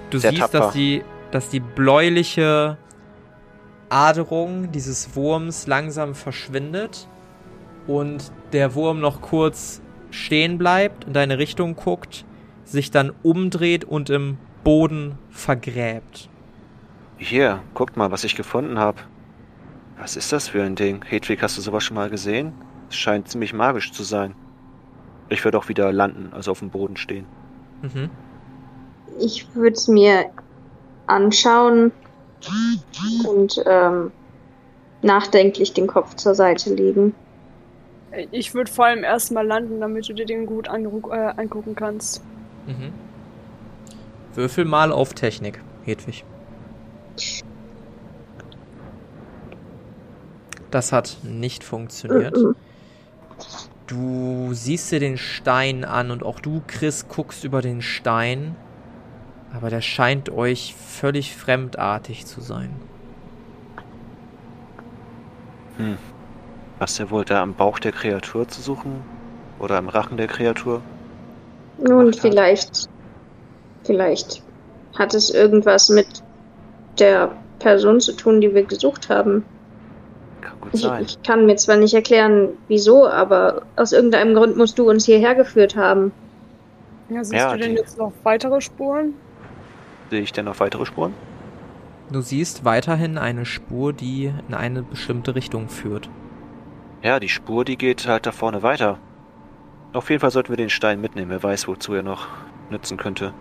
[0.10, 0.60] Du Sehr siehst, tapfer.
[0.60, 2.78] dass die, dass die bläuliche
[3.90, 7.08] Aderung dieses Wurms langsam verschwindet
[7.88, 9.82] und der Wurm noch kurz
[10.12, 12.26] stehen bleibt, in deine Richtung guckt,
[12.66, 16.30] sich dann umdreht und im Boden vergräbt.
[17.18, 19.00] Hier, guckt mal, was ich gefunden habe.
[20.00, 21.04] Was ist das für ein Ding?
[21.08, 22.54] Hedwig, hast du sowas schon mal gesehen?
[22.96, 24.36] Scheint ziemlich magisch zu sein.
[25.30, 27.26] Ich würde auch wieder landen, also auf dem Boden stehen.
[27.82, 28.10] Mhm.
[29.20, 30.26] Ich würde es mir
[31.08, 31.92] anschauen
[33.28, 34.12] und ähm,
[35.02, 37.16] nachdenklich den Kopf zur Seite legen.
[38.32, 42.24] Ich würde vor allem erstmal landen, damit du dir den gut äh, angucken kannst.
[42.68, 42.94] Mhm.
[44.36, 46.24] Würfel mal auf Technik, Hedwig.
[50.72, 52.36] Das hat nicht funktioniert.
[52.36, 52.56] Mhm.
[53.88, 58.56] Du siehst dir den Stein an und auch du, Chris, guckst über den Stein.
[59.54, 62.72] Aber der scheint euch völlig fremdartig zu sein.
[65.78, 65.98] Hm.
[66.80, 69.02] Was er wohl da am Bauch der Kreatur zu suchen?
[69.60, 70.82] Oder am Rachen der Kreatur?
[71.78, 72.22] Nun, gemacht hat.
[72.22, 72.90] vielleicht,
[73.84, 74.42] vielleicht
[74.98, 76.08] hat es irgendwas mit
[77.00, 79.46] der Person zu tun, die wir gesucht haben.
[80.74, 81.04] Ich, sein.
[81.04, 85.36] ich kann mir zwar nicht erklären, wieso, aber aus irgendeinem Grund musst du uns hierher
[85.36, 86.12] geführt haben.
[87.10, 89.14] Ja, siehst Ja, du denn jetzt noch weitere Spuren?
[90.10, 91.14] Sehe ich denn noch weitere Spuren?
[92.12, 96.10] Du siehst weiterhin eine Spur, die in eine bestimmte Richtung führt.
[97.02, 99.00] Ja, die Spur, die geht halt da vorne weiter.
[99.94, 101.32] Auf jeden Fall sollten wir den Stein mitnehmen.
[101.32, 102.28] Wer weiß, wozu er noch
[102.70, 103.34] nützen könnte.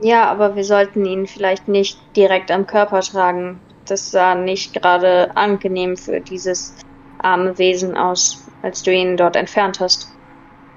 [0.00, 3.60] Ja, aber wir sollten ihn vielleicht nicht direkt am Körper tragen.
[3.86, 6.74] Das sah nicht gerade angenehm für dieses
[7.18, 10.08] arme Wesen aus, als du ihn dort entfernt hast.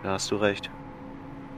[0.03, 0.69] Da hast du recht.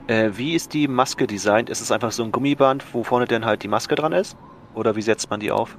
[0.06, 1.70] Äh, wie ist die Maske designt?
[1.70, 4.36] Ist es einfach so ein Gummiband, wo vorne denn halt die Maske dran ist?
[4.74, 5.76] Oder wie setzt man die auf?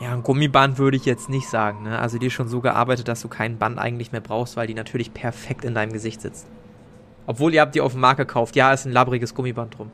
[0.00, 1.84] Ja, ein Gummiband würde ich jetzt nicht sagen.
[1.84, 1.98] Ne?
[1.98, 4.74] Also die ist schon so gearbeitet, dass du kein Band eigentlich mehr brauchst, weil die
[4.74, 6.46] natürlich perfekt in deinem Gesicht sitzt.
[7.26, 8.56] Obwohl ihr habt die auf dem Markt gekauft.
[8.56, 9.90] Ja, ist ein labbriges Gummiband drum.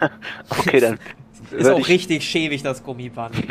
[0.50, 0.98] Okay, dann
[1.50, 3.34] Ist auch ich- richtig schäbig, das Gummiband.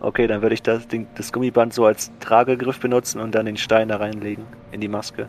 [0.00, 3.88] Okay, dann würde ich das, das Gummiband so als Tragegriff benutzen und dann den Stein
[3.88, 5.28] da reinlegen in die Maske.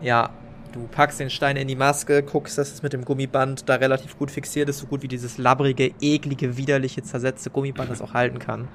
[0.00, 0.30] Ja,
[0.72, 4.18] du packst den Stein in die Maske, guckst, dass es mit dem Gummiband da relativ
[4.18, 8.38] gut fixiert ist, so gut wie dieses labbrige, eklige, widerliche, zersetzte Gummiband das auch halten
[8.38, 8.68] kann.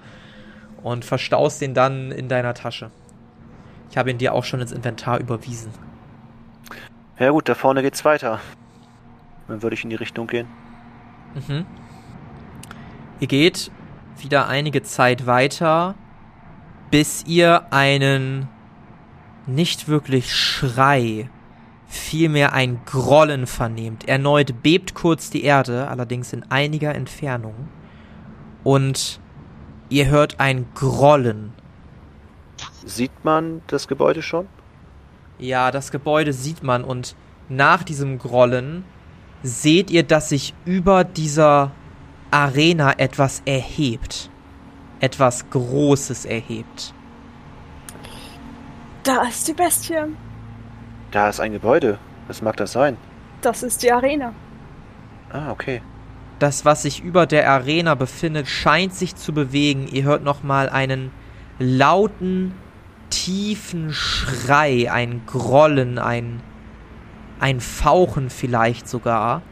[0.81, 2.91] Und verstaust den dann in deiner Tasche.
[3.89, 5.71] Ich habe ihn dir auch schon ins Inventar überwiesen.
[7.19, 8.39] Ja gut, da vorne geht's weiter.
[9.47, 10.47] Dann würde ich in die Richtung gehen.
[11.47, 11.65] Mhm.
[13.19, 13.71] Ihr geht
[14.19, 15.95] wieder einige Zeit weiter,
[16.91, 18.47] bis ihr einen
[19.45, 21.29] nicht wirklich Schrei,
[21.87, 24.07] vielmehr ein Grollen vernehmt.
[24.07, 27.69] Erneut bebt kurz die Erde, allerdings in einiger Entfernung.
[28.63, 29.19] Und
[29.89, 31.53] ihr hört ein Grollen.
[32.85, 34.47] Sieht man das Gebäude schon?
[35.39, 37.15] Ja, das Gebäude sieht man und
[37.49, 38.85] nach diesem Grollen
[39.41, 41.71] seht ihr, dass sich über dieser
[42.33, 44.31] Arena etwas erhebt.
[44.99, 46.93] Etwas Großes erhebt.
[49.03, 50.15] Da ist die Bestie.
[51.11, 51.99] Da ist ein Gebäude.
[52.27, 52.97] Was mag das sein?
[53.41, 54.33] Das ist die Arena.
[55.31, 55.83] Ah, okay.
[56.39, 59.87] Das, was sich über der Arena befindet, scheint sich zu bewegen.
[59.87, 61.11] Ihr hört nochmal einen
[61.59, 62.53] lauten,
[63.11, 66.41] tiefen Schrei, ein Grollen, ein,
[67.39, 69.43] ein Fauchen vielleicht sogar.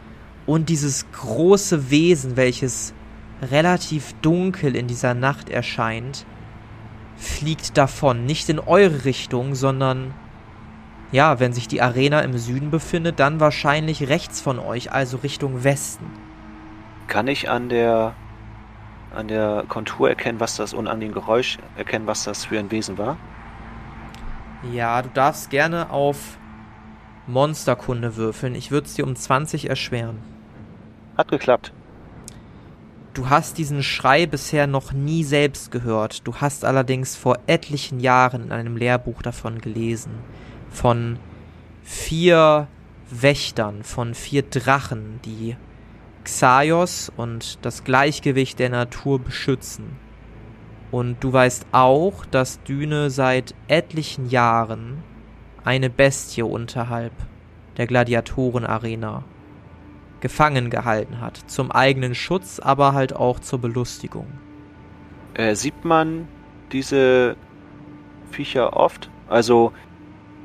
[0.45, 2.93] Und dieses große Wesen, welches
[3.41, 6.25] relativ dunkel in dieser Nacht erscheint,
[7.15, 8.25] fliegt davon.
[8.25, 10.13] Nicht in eure Richtung, sondern
[11.11, 15.63] ja, wenn sich die Arena im Süden befindet, dann wahrscheinlich rechts von euch, also Richtung
[15.63, 16.05] Westen.
[17.07, 18.15] Kann ich an der
[19.13, 22.71] an der Kontur erkennen, was das und an dem Geräusch erkennen, was das für ein
[22.71, 23.17] Wesen war?
[24.71, 26.37] Ja, du darfst gerne auf
[27.27, 28.55] Monsterkunde würfeln.
[28.55, 30.30] Ich würde es dir um 20 erschweren.
[31.21, 31.71] Hat geklappt.
[33.13, 36.25] Du hast diesen Schrei bisher noch nie selbst gehört.
[36.25, 40.13] Du hast allerdings vor etlichen Jahren in einem Lehrbuch davon gelesen.
[40.71, 41.19] Von
[41.83, 42.67] vier
[43.11, 45.55] Wächtern, von vier Drachen, die
[46.23, 49.97] Xaios und das Gleichgewicht der Natur beschützen.
[50.89, 55.03] Und du weißt auch, dass Düne seit etlichen Jahren
[55.63, 57.13] eine Bestie unterhalb
[57.77, 59.23] der Gladiatorenarena
[60.21, 61.37] gefangen gehalten hat.
[61.47, 64.27] Zum eigenen Schutz, aber halt auch zur Belustigung.
[65.33, 66.27] Äh, sieht man
[66.71, 67.35] diese
[68.31, 69.09] Viecher oft?
[69.27, 69.73] Also,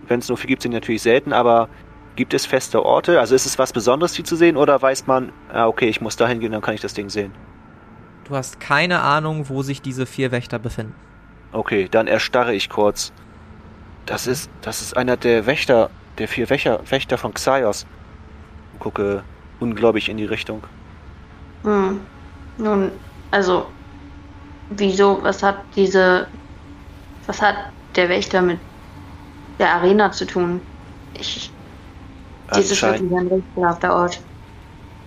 [0.09, 1.69] wenn es nur viel gibt, sind die natürlich selten, aber
[2.17, 3.21] gibt es feste Orte?
[3.21, 6.17] Also ist es was Besonderes, die zu sehen, oder weiß man, ah, okay, ich muss
[6.17, 7.33] dahin gehen, dann kann ich das Ding sehen?
[8.25, 10.95] Du hast keine Ahnung, wo sich diese vier Wächter befinden.
[11.53, 13.13] Okay, dann erstarre ich kurz.
[14.05, 17.87] Das ist, das ist einer der Wächter, der vier Wächter, Wächter von Xaios.
[18.79, 19.23] Gucke
[19.61, 20.63] ungläubig in die Richtung.
[21.63, 22.01] Hm.
[22.59, 22.91] Nun,
[23.31, 23.67] also,
[24.71, 26.27] wieso, was hat diese,
[27.27, 27.57] was hat
[27.95, 28.59] der Wächter mit
[29.59, 30.61] der Arena zu tun?
[31.15, 31.51] Ich,
[32.55, 34.21] dies ist wirklich ein rätselhafter Ort.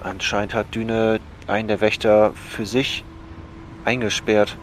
[0.01, 3.03] Anscheinend hat Düne einen der Wächter für sich
[3.85, 4.57] eingesperrt.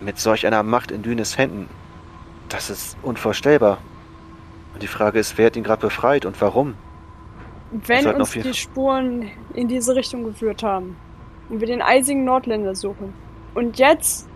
[0.00, 1.68] Mit solch einer Macht in Dünes Händen.
[2.48, 3.78] Das ist unvorstellbar.
[4.74, 6.74] Und die Frage ist, wer hat ihn gerade befreit und warum?
[7.70, 10.96] Wenn uns die Spuren in diese Richtung geführt haben
[11.48, 13.12] und wir den eisigen Nordländer suchen
[13.54, 14.28] und jetzt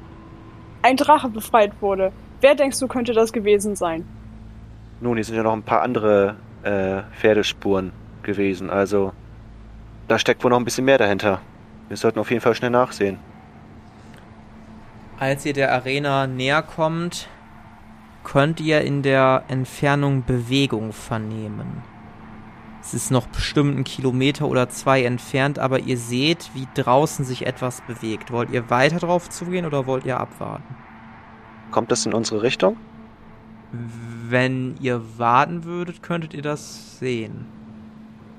[0.82, 4.06] ein Drache befreit wurde, wer denkst du könnte das gewesen sein?
[5.00, 9.12] Nun, hier sind ja noch ein paar andere äh, Pferdespuren gewesen, also
[10.08, 11.40] da steckt wohl noch ein bisschen mehr dahinter.
[11.88, 13.18] Wir sollten auf jeden Fall schnell nachsehen.
[15.18, 17.28] Als ihr der Arena näher kommt,
[18.24, 21.82] könnt ihr in der Entfernung Bewegung vernehmen.
[22.82, 27.46] Es ist noch bestimmt ein Kilometer oder zwei entfernt, aber ihr seht, wie draußen sich
[27.46, 28.32] etwas bewegt.
[28.32, 30.74] Wollt ihr weiter drauf zugehen oder wollt ihr abwarten?
[31.70, 32.76] Kommt das in unsere Richtung?
[33.70, 37.46] Wenn ihr warten würdet, könntet ihr das sehen.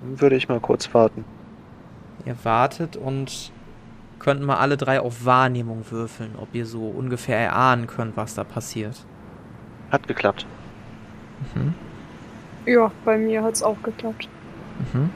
[0.01, 1.23] Würde ich mal kurz warten.
[2.25, 3.51] Ihr wartet und
[4.19, 8.43] könnt mal alle drei auf Wahrnehmung würfeln, ob ihr so ungefähr erahnen könnt, was da
[8.43, 9.05] passiert.
[9.89, 10.45] Hat geklappt.
[11.55, 11.73] Mhm.
[12.65, 14.29] Ja, bei mir hat es auch geklappt.
[14.93, 15.09] Mhm.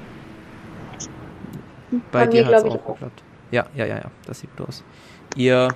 [2.12, 3.24] Bei, bei dir hat es auch, auch geklappt.
[3.52, 4.84] Ja, ja, ja, ja, das sieht gut aus.
[5.36, 5.70] Ihr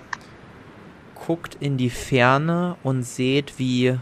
[1.26, 3.98] guckt in die Ferne und seht, wie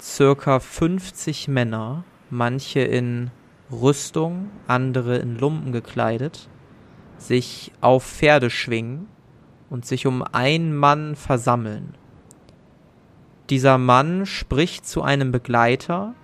[0.00, 3.30] circa 50 Männer, manche in
[3.70, 6.48] Rüstung, andere in Lumpen gekleidet,
[7.18, 9.08] sich auf Pferde schwingen
[9.70, 11.94] und sich um einen Mann versammeln.
[13.50, 16.14] Dieser Mann spricht zu einem Begleiter,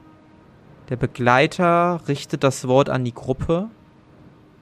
[0.88, 3.68] der Begleiter richtet das Wort an die Gruppe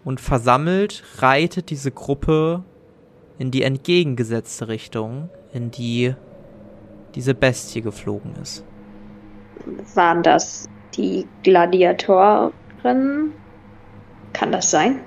[0.05, 2.65] und versammelt reitet diese Gruppe
[3.39, 6.15] in die entgegengesetzte Richtung, in die
[7.15, 8.65] diese Bestie geflogen ist.
[9.95, 12.53] Waren das die Gladiatoren?
[14.33, 15.01] Kann das sein?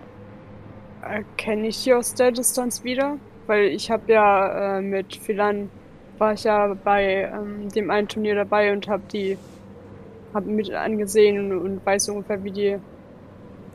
[1.02, 3.18] Erkenne ich die aus der Distanz wieder?
[3.48, 5.70] Weil ich habe ja äh, mit Philan
[6.18, 9.38] war ich ja bei ähm, dem einen Turnier dabei und habe die
[10.34, 12.78] hab mit angesehen und, und weiß ungefähr, wie die.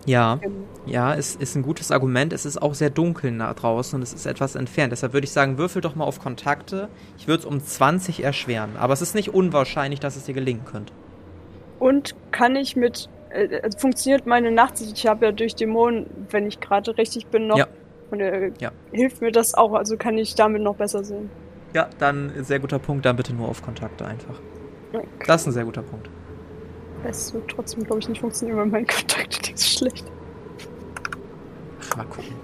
[0.07, 0.38] Ja,
[0.84, 2.34] ja, es ist ein gutes Argument.
[2.34, 4.92] Es ist auch sehr dunkel nach draußen und es ist etwas entfernt.
[4.92, 6.88] Deshalb würde ich sagen, würfel doch mal auf Kontakte.
[7.16, 8.76] Ich würde es um 20 erschweren.
[8.76, 10.92] Aber es ist nicht unwahrscheinlich, dass es dir gelingen könnte.
[11.78, 13.09] Und kann ich mit.
[13.30, 14.92] Äh, funktioniert meine Nachtsicht?
[14.98, 17.57] Ich habe ja durch Dämonen, wenn ich gerade richtig bin, noch.
[17.57, 17.66] Ja.
[18.11, 18.72] Und, äh, ja.
[18.92, 19.72] Hilft mir das auch?
[19.72, 21.30] Also kann ich damit noch besser sehen?
[21.72, 23.07] Ja, dann sehr guter Punkt.
[23.07, 24.38] Dann bitte nur auf Kontakte einfach.
[24.92, 25.07] Okay.
[25.26, 26.09] Das ist ein sehr guter Punkt.
[27.05, 30.05] Es wird trotzdem, glaube ich, nicht funktionieren, weil mein Kontakt ist schlecht.
[31.96, 32.34] Mal gucken.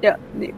[0.00, 0.52] Ja, nee.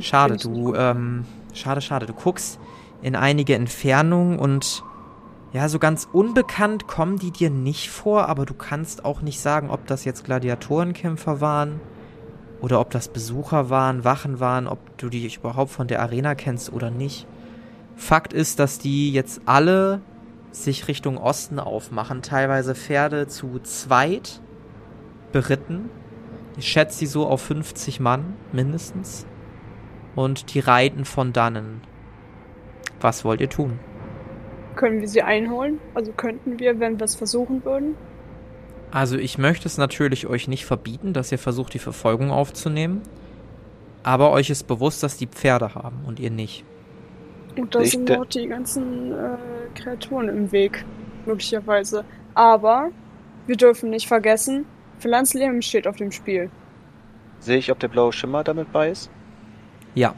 [0.00, 2.06] Schade, du, ähm, schade, schade.
[2.06, 2.58] Du guckst
[3.02, 4.82] in einige Entfernungen und
[5.52, 9.70] ja, so ganz unbekannt kommen die dir nicht vor, aber du kannst auch nicht sagen,
[9.70, 11.80] ob das jetzt Gladiatorenkämpfer waren
[12.60, 16.72] oder ob das Besucher waren, Wachen waren, ob du die überhaupt von der Arena kennst
[16.72, 17.26] oder nicht.
[17.98, 20.00] Fakt ist, dass die jetzt alle
[20.52, 24.40] sich Richtung Osten aufmachen, teilweise Pferde zu zweit
[25.32, 25.90] beritten.
[26.56, 29.26] Ich schätze sie so auf 50 Mann mindestens.
[30.14, 31.82] Und die reiten von dannen.
[33.00, 33.80] Was wollt ihr tun?
[34.76, 35.80] Können wir sie einholen?
[35.94, 37.96] Also könnten wir, wenn wir es versuchen würden?
[38.92, 43.02] Also ich möchte es natürlich euch nicht verbieten, dass ihr versucht, die Verfolgung aufzunehmen.
[44.04, 46.64] Aber euch ist bewusst, dass die Pferde haben und ihr nicht.
[47.58, 49.36] Und da sind noch die ganzen äh,
[49.74, 50.86] Kreaturen im Weg,
[51.26, 52.04] möglicherweise.
[52.34, 52.90] Aber
[53.46, 54.66] wir dürfen nicht vergessen,
[54.98, 56.50] Philanz Leben steht auf dem Spiel.
[57.40, 59.10] Sehe ich, ob der blaue Schimmer damit bei ist?
[59.94, 60.14] Ja,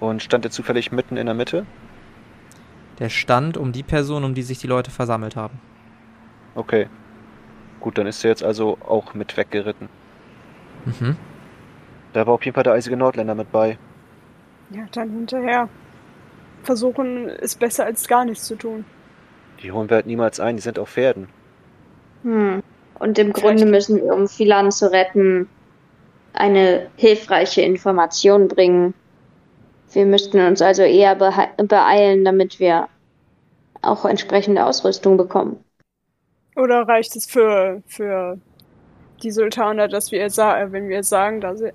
[0.00, 1.66] Und stand er zufällig mitten in der Mitte?
[2.98, 5.60] der stand um die Person, um die sich die Leute versammelt haben.
[6.54, 6.88] Okay.
[7.80, 9.88] Gut, dann ist er jetzt also auch mit weggeritten.
[10.84, 11.16] Mhm.
[12.12, 13.78] Da war auf jeden Fall der eisige Nordländer mit bei.
[14.70, 15.68] Ja, dann hinterher.
[16.62, 18.84] Versuchen ist besser als gar nichts zu tun.
[19.62, 21.28] Die holen wir halt niemals ein, die sind auf Pferden.
[22.22, 22.62] Hm.
[22.98, 25.48] Und im Vielleicht- Grunde müssen wir, um Philan zu retten,
[26.32, 28.94] eine hilfreiche Information bringen.
[29.92, 32.88] Wir müssten uns also eher beeilen, damit wir
[33.82, 35.64] auch entsprechende Ausrüstung bekommen.
[36.56, 38.38] Oder reicht es für, für
[39.22, 40.20] die Sultaner, dass wir
[40.72, 41.72] wenn wir sagen, dass er,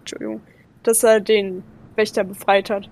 [0.00, 0.40] Entschuldigung,
[0.82, 1.64] dass er den
[1.96, 2.88] Wächter befreit hat?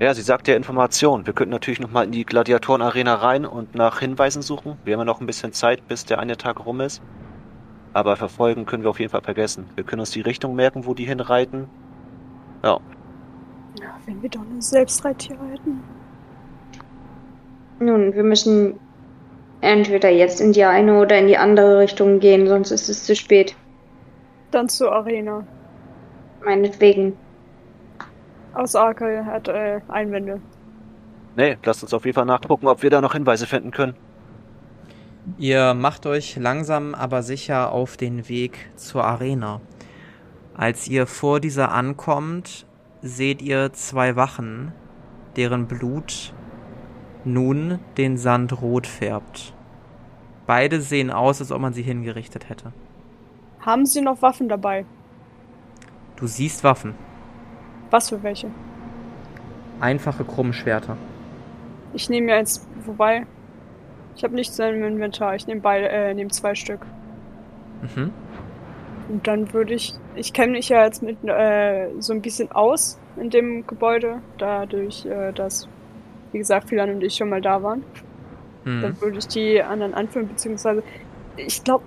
[0.00, 1.26] Ja, sie sagt ja Information.
[1.26, 4.76] Wir könnten natürlich nochmal in die Gladiatoren-Arena rein und nach Hinweisen suchen.
[4.84, 7.02] Wir haben ja noch ein bisschen Zeit, bis der eine Tag rum ist.
[7.94, 9.66] Aber verfolgen können wir auf jeden Fall vergessen.
[9.74, 11.68] Wir können uns die Richtung merken, wo die hinreiten.
[12.62, 12.78] Ja,
[13.80, 15.82] Ja, wenn wir doch nur Selbstreittiere hätten.
[17.80, 18.78] Nun, wir müssen
[19.60, 23.16] entweder jetzt in die eine oder in die andere Richtung gehen, sonst ist es zu
[23.16, 23.56] spät.
[24.50, 25.46] Dann zur Arena.
[26.44, 27.16] Meinetwegen.
[28.58, 30.40] Aus Arke hat äh, Einwände.
[31.36, 33.94] nee, lasst uns auf jeden Fall nachgucken, ob wir da noch Hinweise finden können.
[35.38, 39.60] Ihr macht euch langsam aber sicher auf den Weg zur Arena.
[40.56, 42.66] Als ihr vor dieser ankommt,
[43.00, 44.72] seht ihr zwei Wachen,
[45.36, 46.34] deren Blut
[47.24, 49.54] nun den Sand rot färbt.
[50.48, 52.72] Beide sehen aus, als ob man sie hingerichtet hätte.
[53.60, 54.84] Haben sie noch Waffen dabei?
[56.16, 56.94] Du siehst Waffen,
[57.90, 58.50] Was für welche?
[59.80, 60.96] einfache Krummschwerter.
[61.94, 63.26] Ich nehme mir eins, wobei.
[64.16, 65.34] Ich habe nichts in meinem Inventar.
[65.36, 66.80] Ich nehme beide, äh, nehme zwei Stück.
[67.82, 68.12] Mhm.
[69.08, 69.94] Und dann würde ich.
[70.16, 75.06] Ich kenne mich ja jetzt mit äh, so ein bisschen aus in dem Gebäude, dadurch,
[75.06, 75.68] äh, dass,
[76.32, 77.84] wie gesagt, Philan und ich schon mal da waren.
[78.64, 78.82] Mhm.
[78.82, 80.82] Dann würde ich die anderen anführen, beziehungsweise
[81.36, 81.84] ich glaube,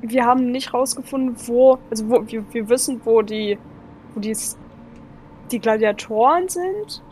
[0.00, 3.58] wir haben nicht rausgefunden, wo, also wo, wir, wir wissen, wo die,
[4.14, 4.36] wo die,
[5.50, 7.02] die Gladiatoren sind.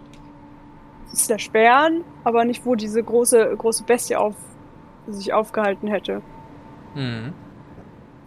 [1.11, 4.35] Das ist der Sperren, aber nicht, wo diese große, große Bestie auf,
[5.09, 6.22] sich aufgehalten hätte.
[6.95, 7.33] Mhm.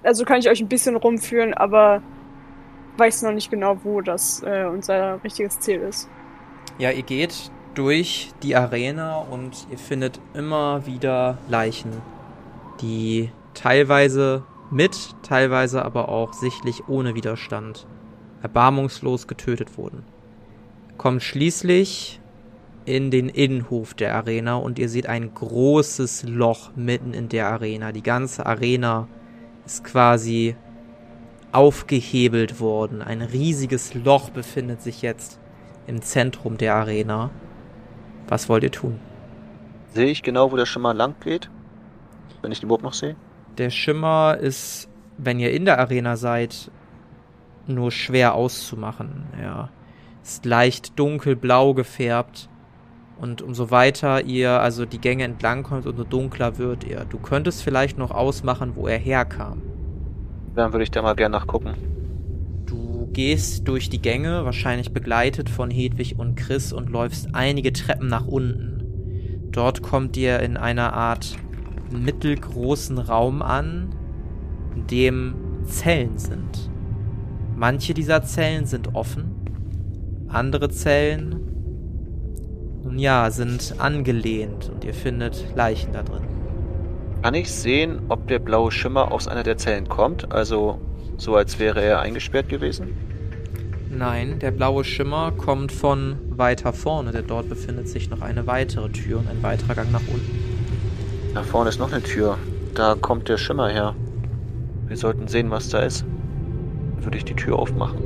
[0.04, 2.02] Also kann ich euch ein bisschen rumführen, aber
[2.98, 6.10] weiß noch nicht genau, wo das äh, unser richtiges Ziel ist.
[6.78, 11.92] Ja, ihr geht durch die Arena und ihr findet immer wieder Leichen,
[12.82, 17.88] die teilweise mit, teilweise aber auch sichtlich ohne Widerstand
[18.46, 20.04] erbarmungslos getötet wurden.
[20.98, 22.20] Kommt schließlich
[22.86, 27.92] in den Innenhof der Arena und ihr seht ein großes Loch mitten in der Arena.
[27.92, 29.08] Die ganze Arena
[29.66, 30.56] ist quasi
[31.52, 33.02] aufgehebelt worden.
[33.02, 35.40] Ein riesiges Loch befindet sich jetzt
[35.88, 37.32] im Zentrum der Arena.
[38.28, 39.00] Was wollt ihr tun?
[39.96, 41.50] Sehe ich genau, wo der Schimmer lang geht?
[42.44, 43.16] Wenn ich den überhaupt noch sehe?
[43.58, 44.88] Der Schimmer ist,
[45.18, 46.70] wenn ihr in der Arena seid,
[47.68, 49.24] nur schwer auszumachen.
[49.42, 49.70] Ja.
[50.24, 52.50] Ist leicht dunkelblau gefärbt.
[53.18, 57.06] Und umso weiter ihr also die Gänge entlang kommt, umso dunkler wird er.
[57.06, 59.62] Du könntest vielleicht noch ausmachen, wo er herkam.
[60.54, 61.76] Dann würde ich da mal gerne nachgucken.
[62.66, 68.08] Du gehst durch die Gänge, wahrscheinlich begleitet von Hedwig und Chris, und läufst einige Treppen
[68.08, 69.50] nach unten.
[69.52, 71.38] Dort kommt ihr in einer Art
[71.92, 73.96] mittelgroßen Raum an,
[74.76, 76.70] in dem Zellen sind.
[77.56, 81.40] Manche dieser Zellen sind offen, andere Zellen,
[82.84, 86.24] nun ja, sind angelehnt und ihr findet Leichen da drin.
[87.24, 90.32] Kann ich sehen, ob der blaue Schimmer aus einer der Zellen kommt?
[90.32, 90.80] Also
[91.18, 92.90] so, als wäre er eingesperrt gewesen?
[93.90, 98.90] Nein, der blaue Schimmer kommt von weiter vorne, denn dort befindet sich noch eine weitere
[98.90, 100.40] Tür und ein weiterer Gang nach unten.
[101.34, 102.38] Da vorne ist noch eine Tür.
[102.74, 103.96] Da kommt der Schimmer her.
[104.88, 106.06] Wir sollten sehen, was da ist.
[107.06, 108.00] Würde ich die Tür aufmachen.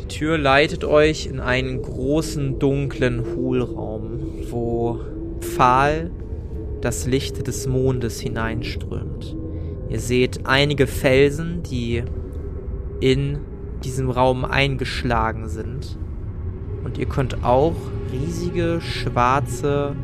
[0.00, 5.00] Die Tür leitet euch in einen großen, dunklen Hohlraum, wo
[5.40, 6.10] fahl
[6.82, 9.34] das Licht des Mondes hineinströmt.
[9.88, 12.04] Ihr seht einige Felsen, die
[13.00, 13.38] in
[13.82, 15.98] diesem Raum eingeschlagen sind.
[16.84, 17.74] Und ihr könnt auch
[18.12, 19.96] riesige schwarze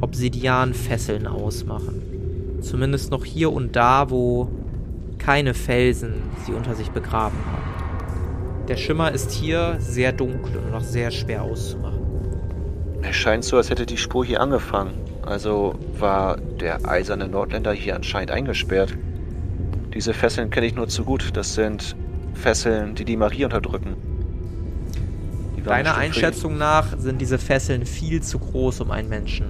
[0.00, 2.58] Obsidianfesseln ausmachen.
[2.60, 4.48] Zumindest noch hier und da, wo
[5.18, 8.66] keine Felsen sie unter sich begraben haben.
[8.68, 11.98] Der Schimmer ist hier sehr dunkel und noch sehr schwer auszumachen.
[13.02, 14.92] Es scheint so, als hätte die Spur hier angefangen.
[15.22, 18.96] Also war der eiserne Nordländer hier anscheinend eingesperrt.
[19.94, 21.30] Diese Fesseln kenne ich nur zu gut.
[21.34, 21.96] Das sind
[22.34, 23.96] Fesseln, die die Magie unterdrücken.
[25.64, 29.46] Deiner Einschätzung nach sind diese Fesseln viel zu groß, um einen Menschen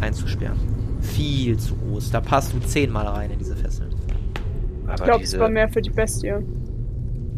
[0.00, 0.58] einzusperren.
[1.00, 2.10] Viel zu groß.
[2.10, 3.61] Da passt du zehnmal rein in diese Fesseln.
[4.92, 6.34] Aber ich glaube, es war mehr für die Bestie.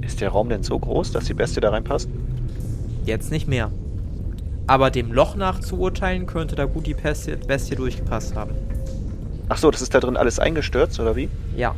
[0.01, 2.09] Ist der Raum denn so groß, dass die Bestie da reinpasst?
[3.05, 3.71] Jetzt nicht mehr.
[4.67, 8.55] Aber dem Loch nach zu urteilen, könnte da gut die Bestie, Bestie durchgepasst haben.
[9.49, 11.29] Ach so, das ist da drin alles eingestürzt, oder wie?
[11.57, 11.75] Ja.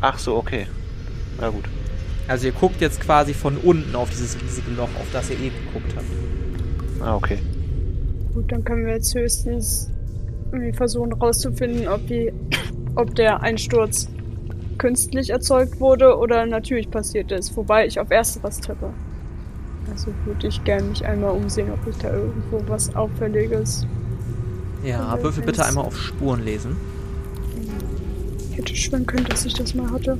[0.00, 0.66] Ach so, okay.
[1.40, 1.64] Na gut.
[2.28, 5.54] Also ihr guckt jetzt quasi von unten auf dieses riesige Loch, auf das ihr eben
[5.66, 6.06] geguckt habt.
[7.00, 7.38] Ah, okay.
[8.34, 9.90] Gut, dann können wir jetzt höchstens
[10.52, 12.32] irgendwie versuchen rauszufinden, ob die,
[12.96, 14.08] ob der Einsturz
[14.78, 17.56] künstlich erzeugt wurde oder natürlich passiert ist.
[17.56, 18.90] Wobei ich auf ersteres tippe.
[19.90, 23.86] Also würde ich gerne mich einmal umsehen, ob ich da irgendwo was Auffälliges.
[24.84, 26.76] Ja, würfel bitte einmal auf Spuren lesen.
[28.50, 30.18] Ich hätte schwören können, dass ich das mal hatte.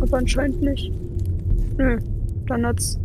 [0.00, 0.92] Aber anscheinend nicht.
[1.76, 1.98] Nö,
[2.46, 2.98] dann hat's.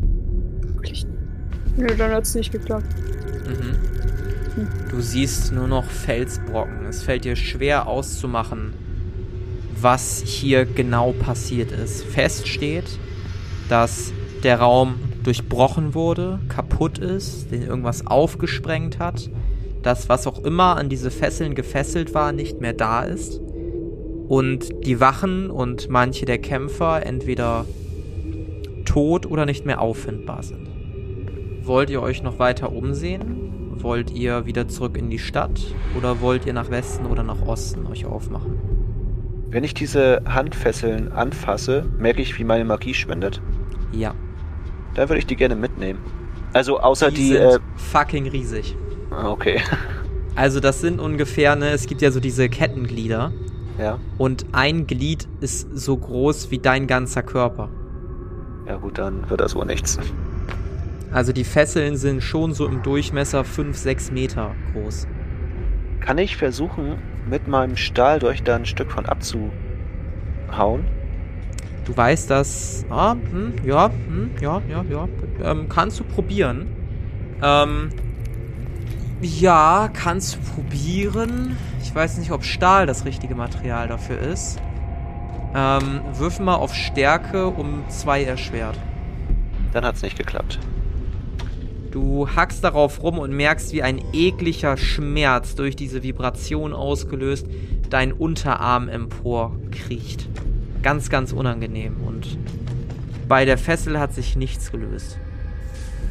[1.78, 2.86] Nö, dann hat's nicht geklappt.
[3.48, 3.76] Mhm.
[4.56, 4.68] Hm.
[4.90, 6.86] Du siehst nur noch Felsbrocken.
[6.88, 8.74] Es fällt dir schwer auszumachen,
[9.82, 12.04] was hier genau passiert ist.
[12.04, 13.00] Fest steht,
[13.70, 14.12] dass
[14.44, 19.30] der Raum durchbrochen wurde, kaputt ist, den irgendwas aufgesprengt hat,
[19.84, 23.40] dass was auch immer an diese Fesseln gefesselt war, nicht mehr da ist
[24.28, 27.66] und die Wachen und manche der Kämpfer entweder
[28.86, 30.68] tot oder nicht mehr auffindbar sind.
[31.64, 33.76] Wollt ihr euch noch weiter umsehen?
[33.78, 35.60] Wollt ihr wieder zurück in die Stadt
[35.98, 38.69] oder wollt ihr nach Westen oder nach Osten euch aufmachen?
[39.52, 43.42] Wenn ich diese Handfesseln anfasse, merke ich, wie meine Magie schwindet?
[43.92, 44.14] Ja.
[44.94, 46.00] Dann würde ich die gerne mitnehmen.
[46.54, 47.16] Also außer die.
[47.16, 48.76] Die, sind äh, fucking riesig.
[49.12, 49.62] Ah, okay.
[50.36, 53.34] Also das sind ungefähr, ne, es gibt ja so diese Kettenglieder.
[53.78, 54.00] Ja.
[54.18, 57.70] Und ein Glied ist so groß wie dein ganzer Körper.
[58.66, 60.00] Ja gut, dann wird das wohl nichts.
[61.12, 65.08] Also die Fesseln sind schon so im Durchmesser 5, 6 Meter groß.
[66.00, 70.86] Kann ich versuchen, mit meinem Stahldolch da ein Stück von abzuhauen?
[71.86, 72.86] Du weißt, dass.
[72.90, 75.08] Ah, hm, ja, hm, ja, ja, ja.
[75.44, 76.68] Ähm, kannst du probieren.
[77.42, 77.90] Ähm.
[79.22, 81.58] Ja, kannst du probieren.
[81.82, 84.62] Ich weiß nicht, ob Stahl das richtige Material dafür ist.
[85.54, 88.78] Ähm, würfel mal auf Stärke um zwei erschwert.
[89.74, 90.60] Dann hat's nicht geklappt.
[91.92, 97.48] Du hackst darauf rum und merkst, wie ein ekliger Schmerz durch diese Vibration ausgelöst
[97.90, 100.28] dein Unterarm emporkriecht.
[100.84, 102.38] Ganz, ganz unangenehm und
[103.28, 105.20] bei der Fessel hat sich nichts gelöst.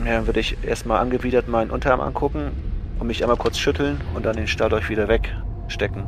[0.04, 2.50] Ja, dann würde ich erstmal angewidert meinen Unterarm angucken
[2.98, 6.04] und mich einmal kurz schütteln und dann den Stahldolch wieder wegstecken.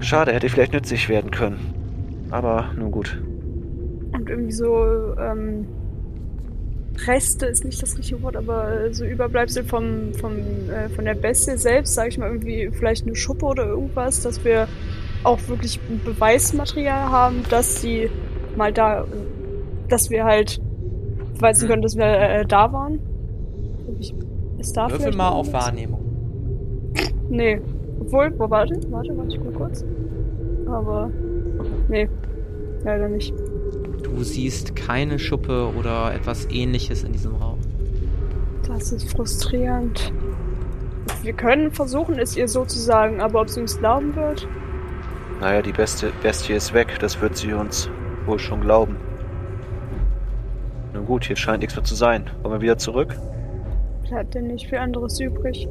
[0.00, 1.74] Schade, hätte vielleicht nützlich werden können.
[2.30, 3.20] Aber nun gut.
[4.12, 5.66] Und irgendwie so, ähm,
[7.06, 10.38] Reste ist nicht das richtige Wort, aber so Überbleibsel vom, vom,
[10.70, 14.44] äh, von der Bestie selbst, sage ich mal, irgendwie vielleicht eine Schuppe oder irgendwas, dass
[14.44, 14.68] wir
[15.24, 18.10] auch wirklich Beweismaterial haben, dass sie
[18.56, 19.06] mal da,
[19.88, 20.60] dass wir halt
[21.34, 21.68] beweisen hm.
[21.68, 23.00] können, dass wir äh, da waren.
[23.98, 24.14] Ich,
[24.58, 26.00] ist da Würfel mal auf Wahrnehmung.
[27.28, 27.60] Nee.
[28.00, 29.84] Obwohl, wo, warte, warte, warte, ich guck kurz.
[30.66, 31.10] Aber,
[31.88, 32.08] nee,
[32.84, 33.34] leider nicht.
[34.04, 37.58] Du siehst keine Schuppe oder etwas ähnliches in diesem Raum.
[38.66, 40.12] Das ist frustrierend.
[41.22, 44.46] Wir können versuchen, es ihr so zu sagen, aber ob sie uns glauben wird?
[45.40, 47.88] Naja, die beste Bestie ist weg, das wird sie uns
[48.26, 48.96] wohl schon glauben.
[50.92, 52.30] Nun gut, hier scheint nichts mehr zu sein.
[52.42, 53.18] Wollen wir wieder zurück?
[54.08, 55.68] Bleibt denn nicht viel anderes übrig?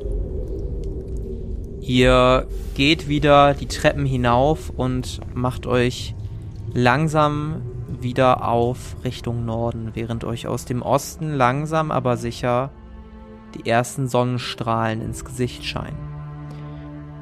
[1.79, 6.15] Ihr geht wieder die Treppen hinauf und macht euch
[6.73, 7.61] langsam
[8.03, 12.69] wieder auf Richtung Norden, während euch aus dem Osten langsam aber sicher
[13.55, 15.97] die ersten Sonnenstrahlen ins Gesicht scheinen.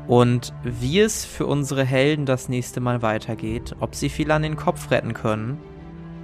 [0.07, 4.57] Und wie es für unsere Helden das nächste Mal weitergeht, ob sie viel an den
[4.57, 5.57] Kopf retten können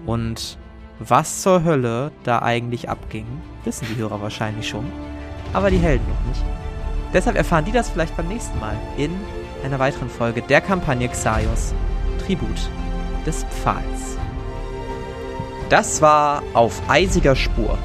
[0.06, 0.58] und
[1.00, 3.28] was zur Hölle da eigentlich abging,
[3.64, 4.86] wissen die Hörer wahrscheinlich schon,
[5.54, 6.44] aber die Helden noch nicht.
[7.14, 9.12] Deshalb erfahren die das vielleicht beim nächsten Mal in
[9.64, 11.74] einer weiteren Folge der Kampagne Xaios
[12.26, 12.70] Tribut
[13.26, 14.18] des Pfahls.
[15.70, 17.78] Das war Auf eisiger Spur.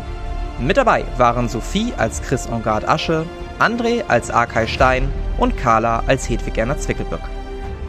[0.60, 3.26] Mit dabei waren Sophie als Chris Engard Asche,
[3.58, 7.22] André als Arkay Stein und Carla als Hedwig Erna Zwickelböck.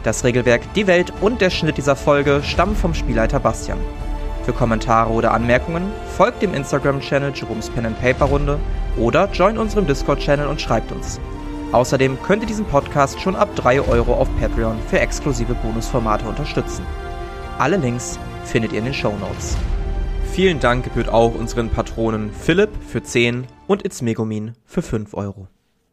[0.02, 3.78] Das Regelwerk, die Welt und der Schnitt dieser Folge stammen vom Spielleiter Bastian.
[4.44, 5.84] Für Kommentare oder Anmerkungen
[6.16, 8.58] folgt dem Instagram-Channel Jerome's Pen and Paper Runde
[8.96, 11.20] oder join unserem Discord-Channel und schreibt uns.
[11.70, 16.84] Außerdem könnt ihr diesen Podcast schon ab 3 Euro auf Patreon für exklusive Bonusformate unterstützen.
[17.58, 19.56] Alle Links findet ihr in den Show Notes.
[20.34, 25.46] Vielen Dank gebührt auch unseren Patronen Philipp für 10 und It's Megumin für 5 Euro.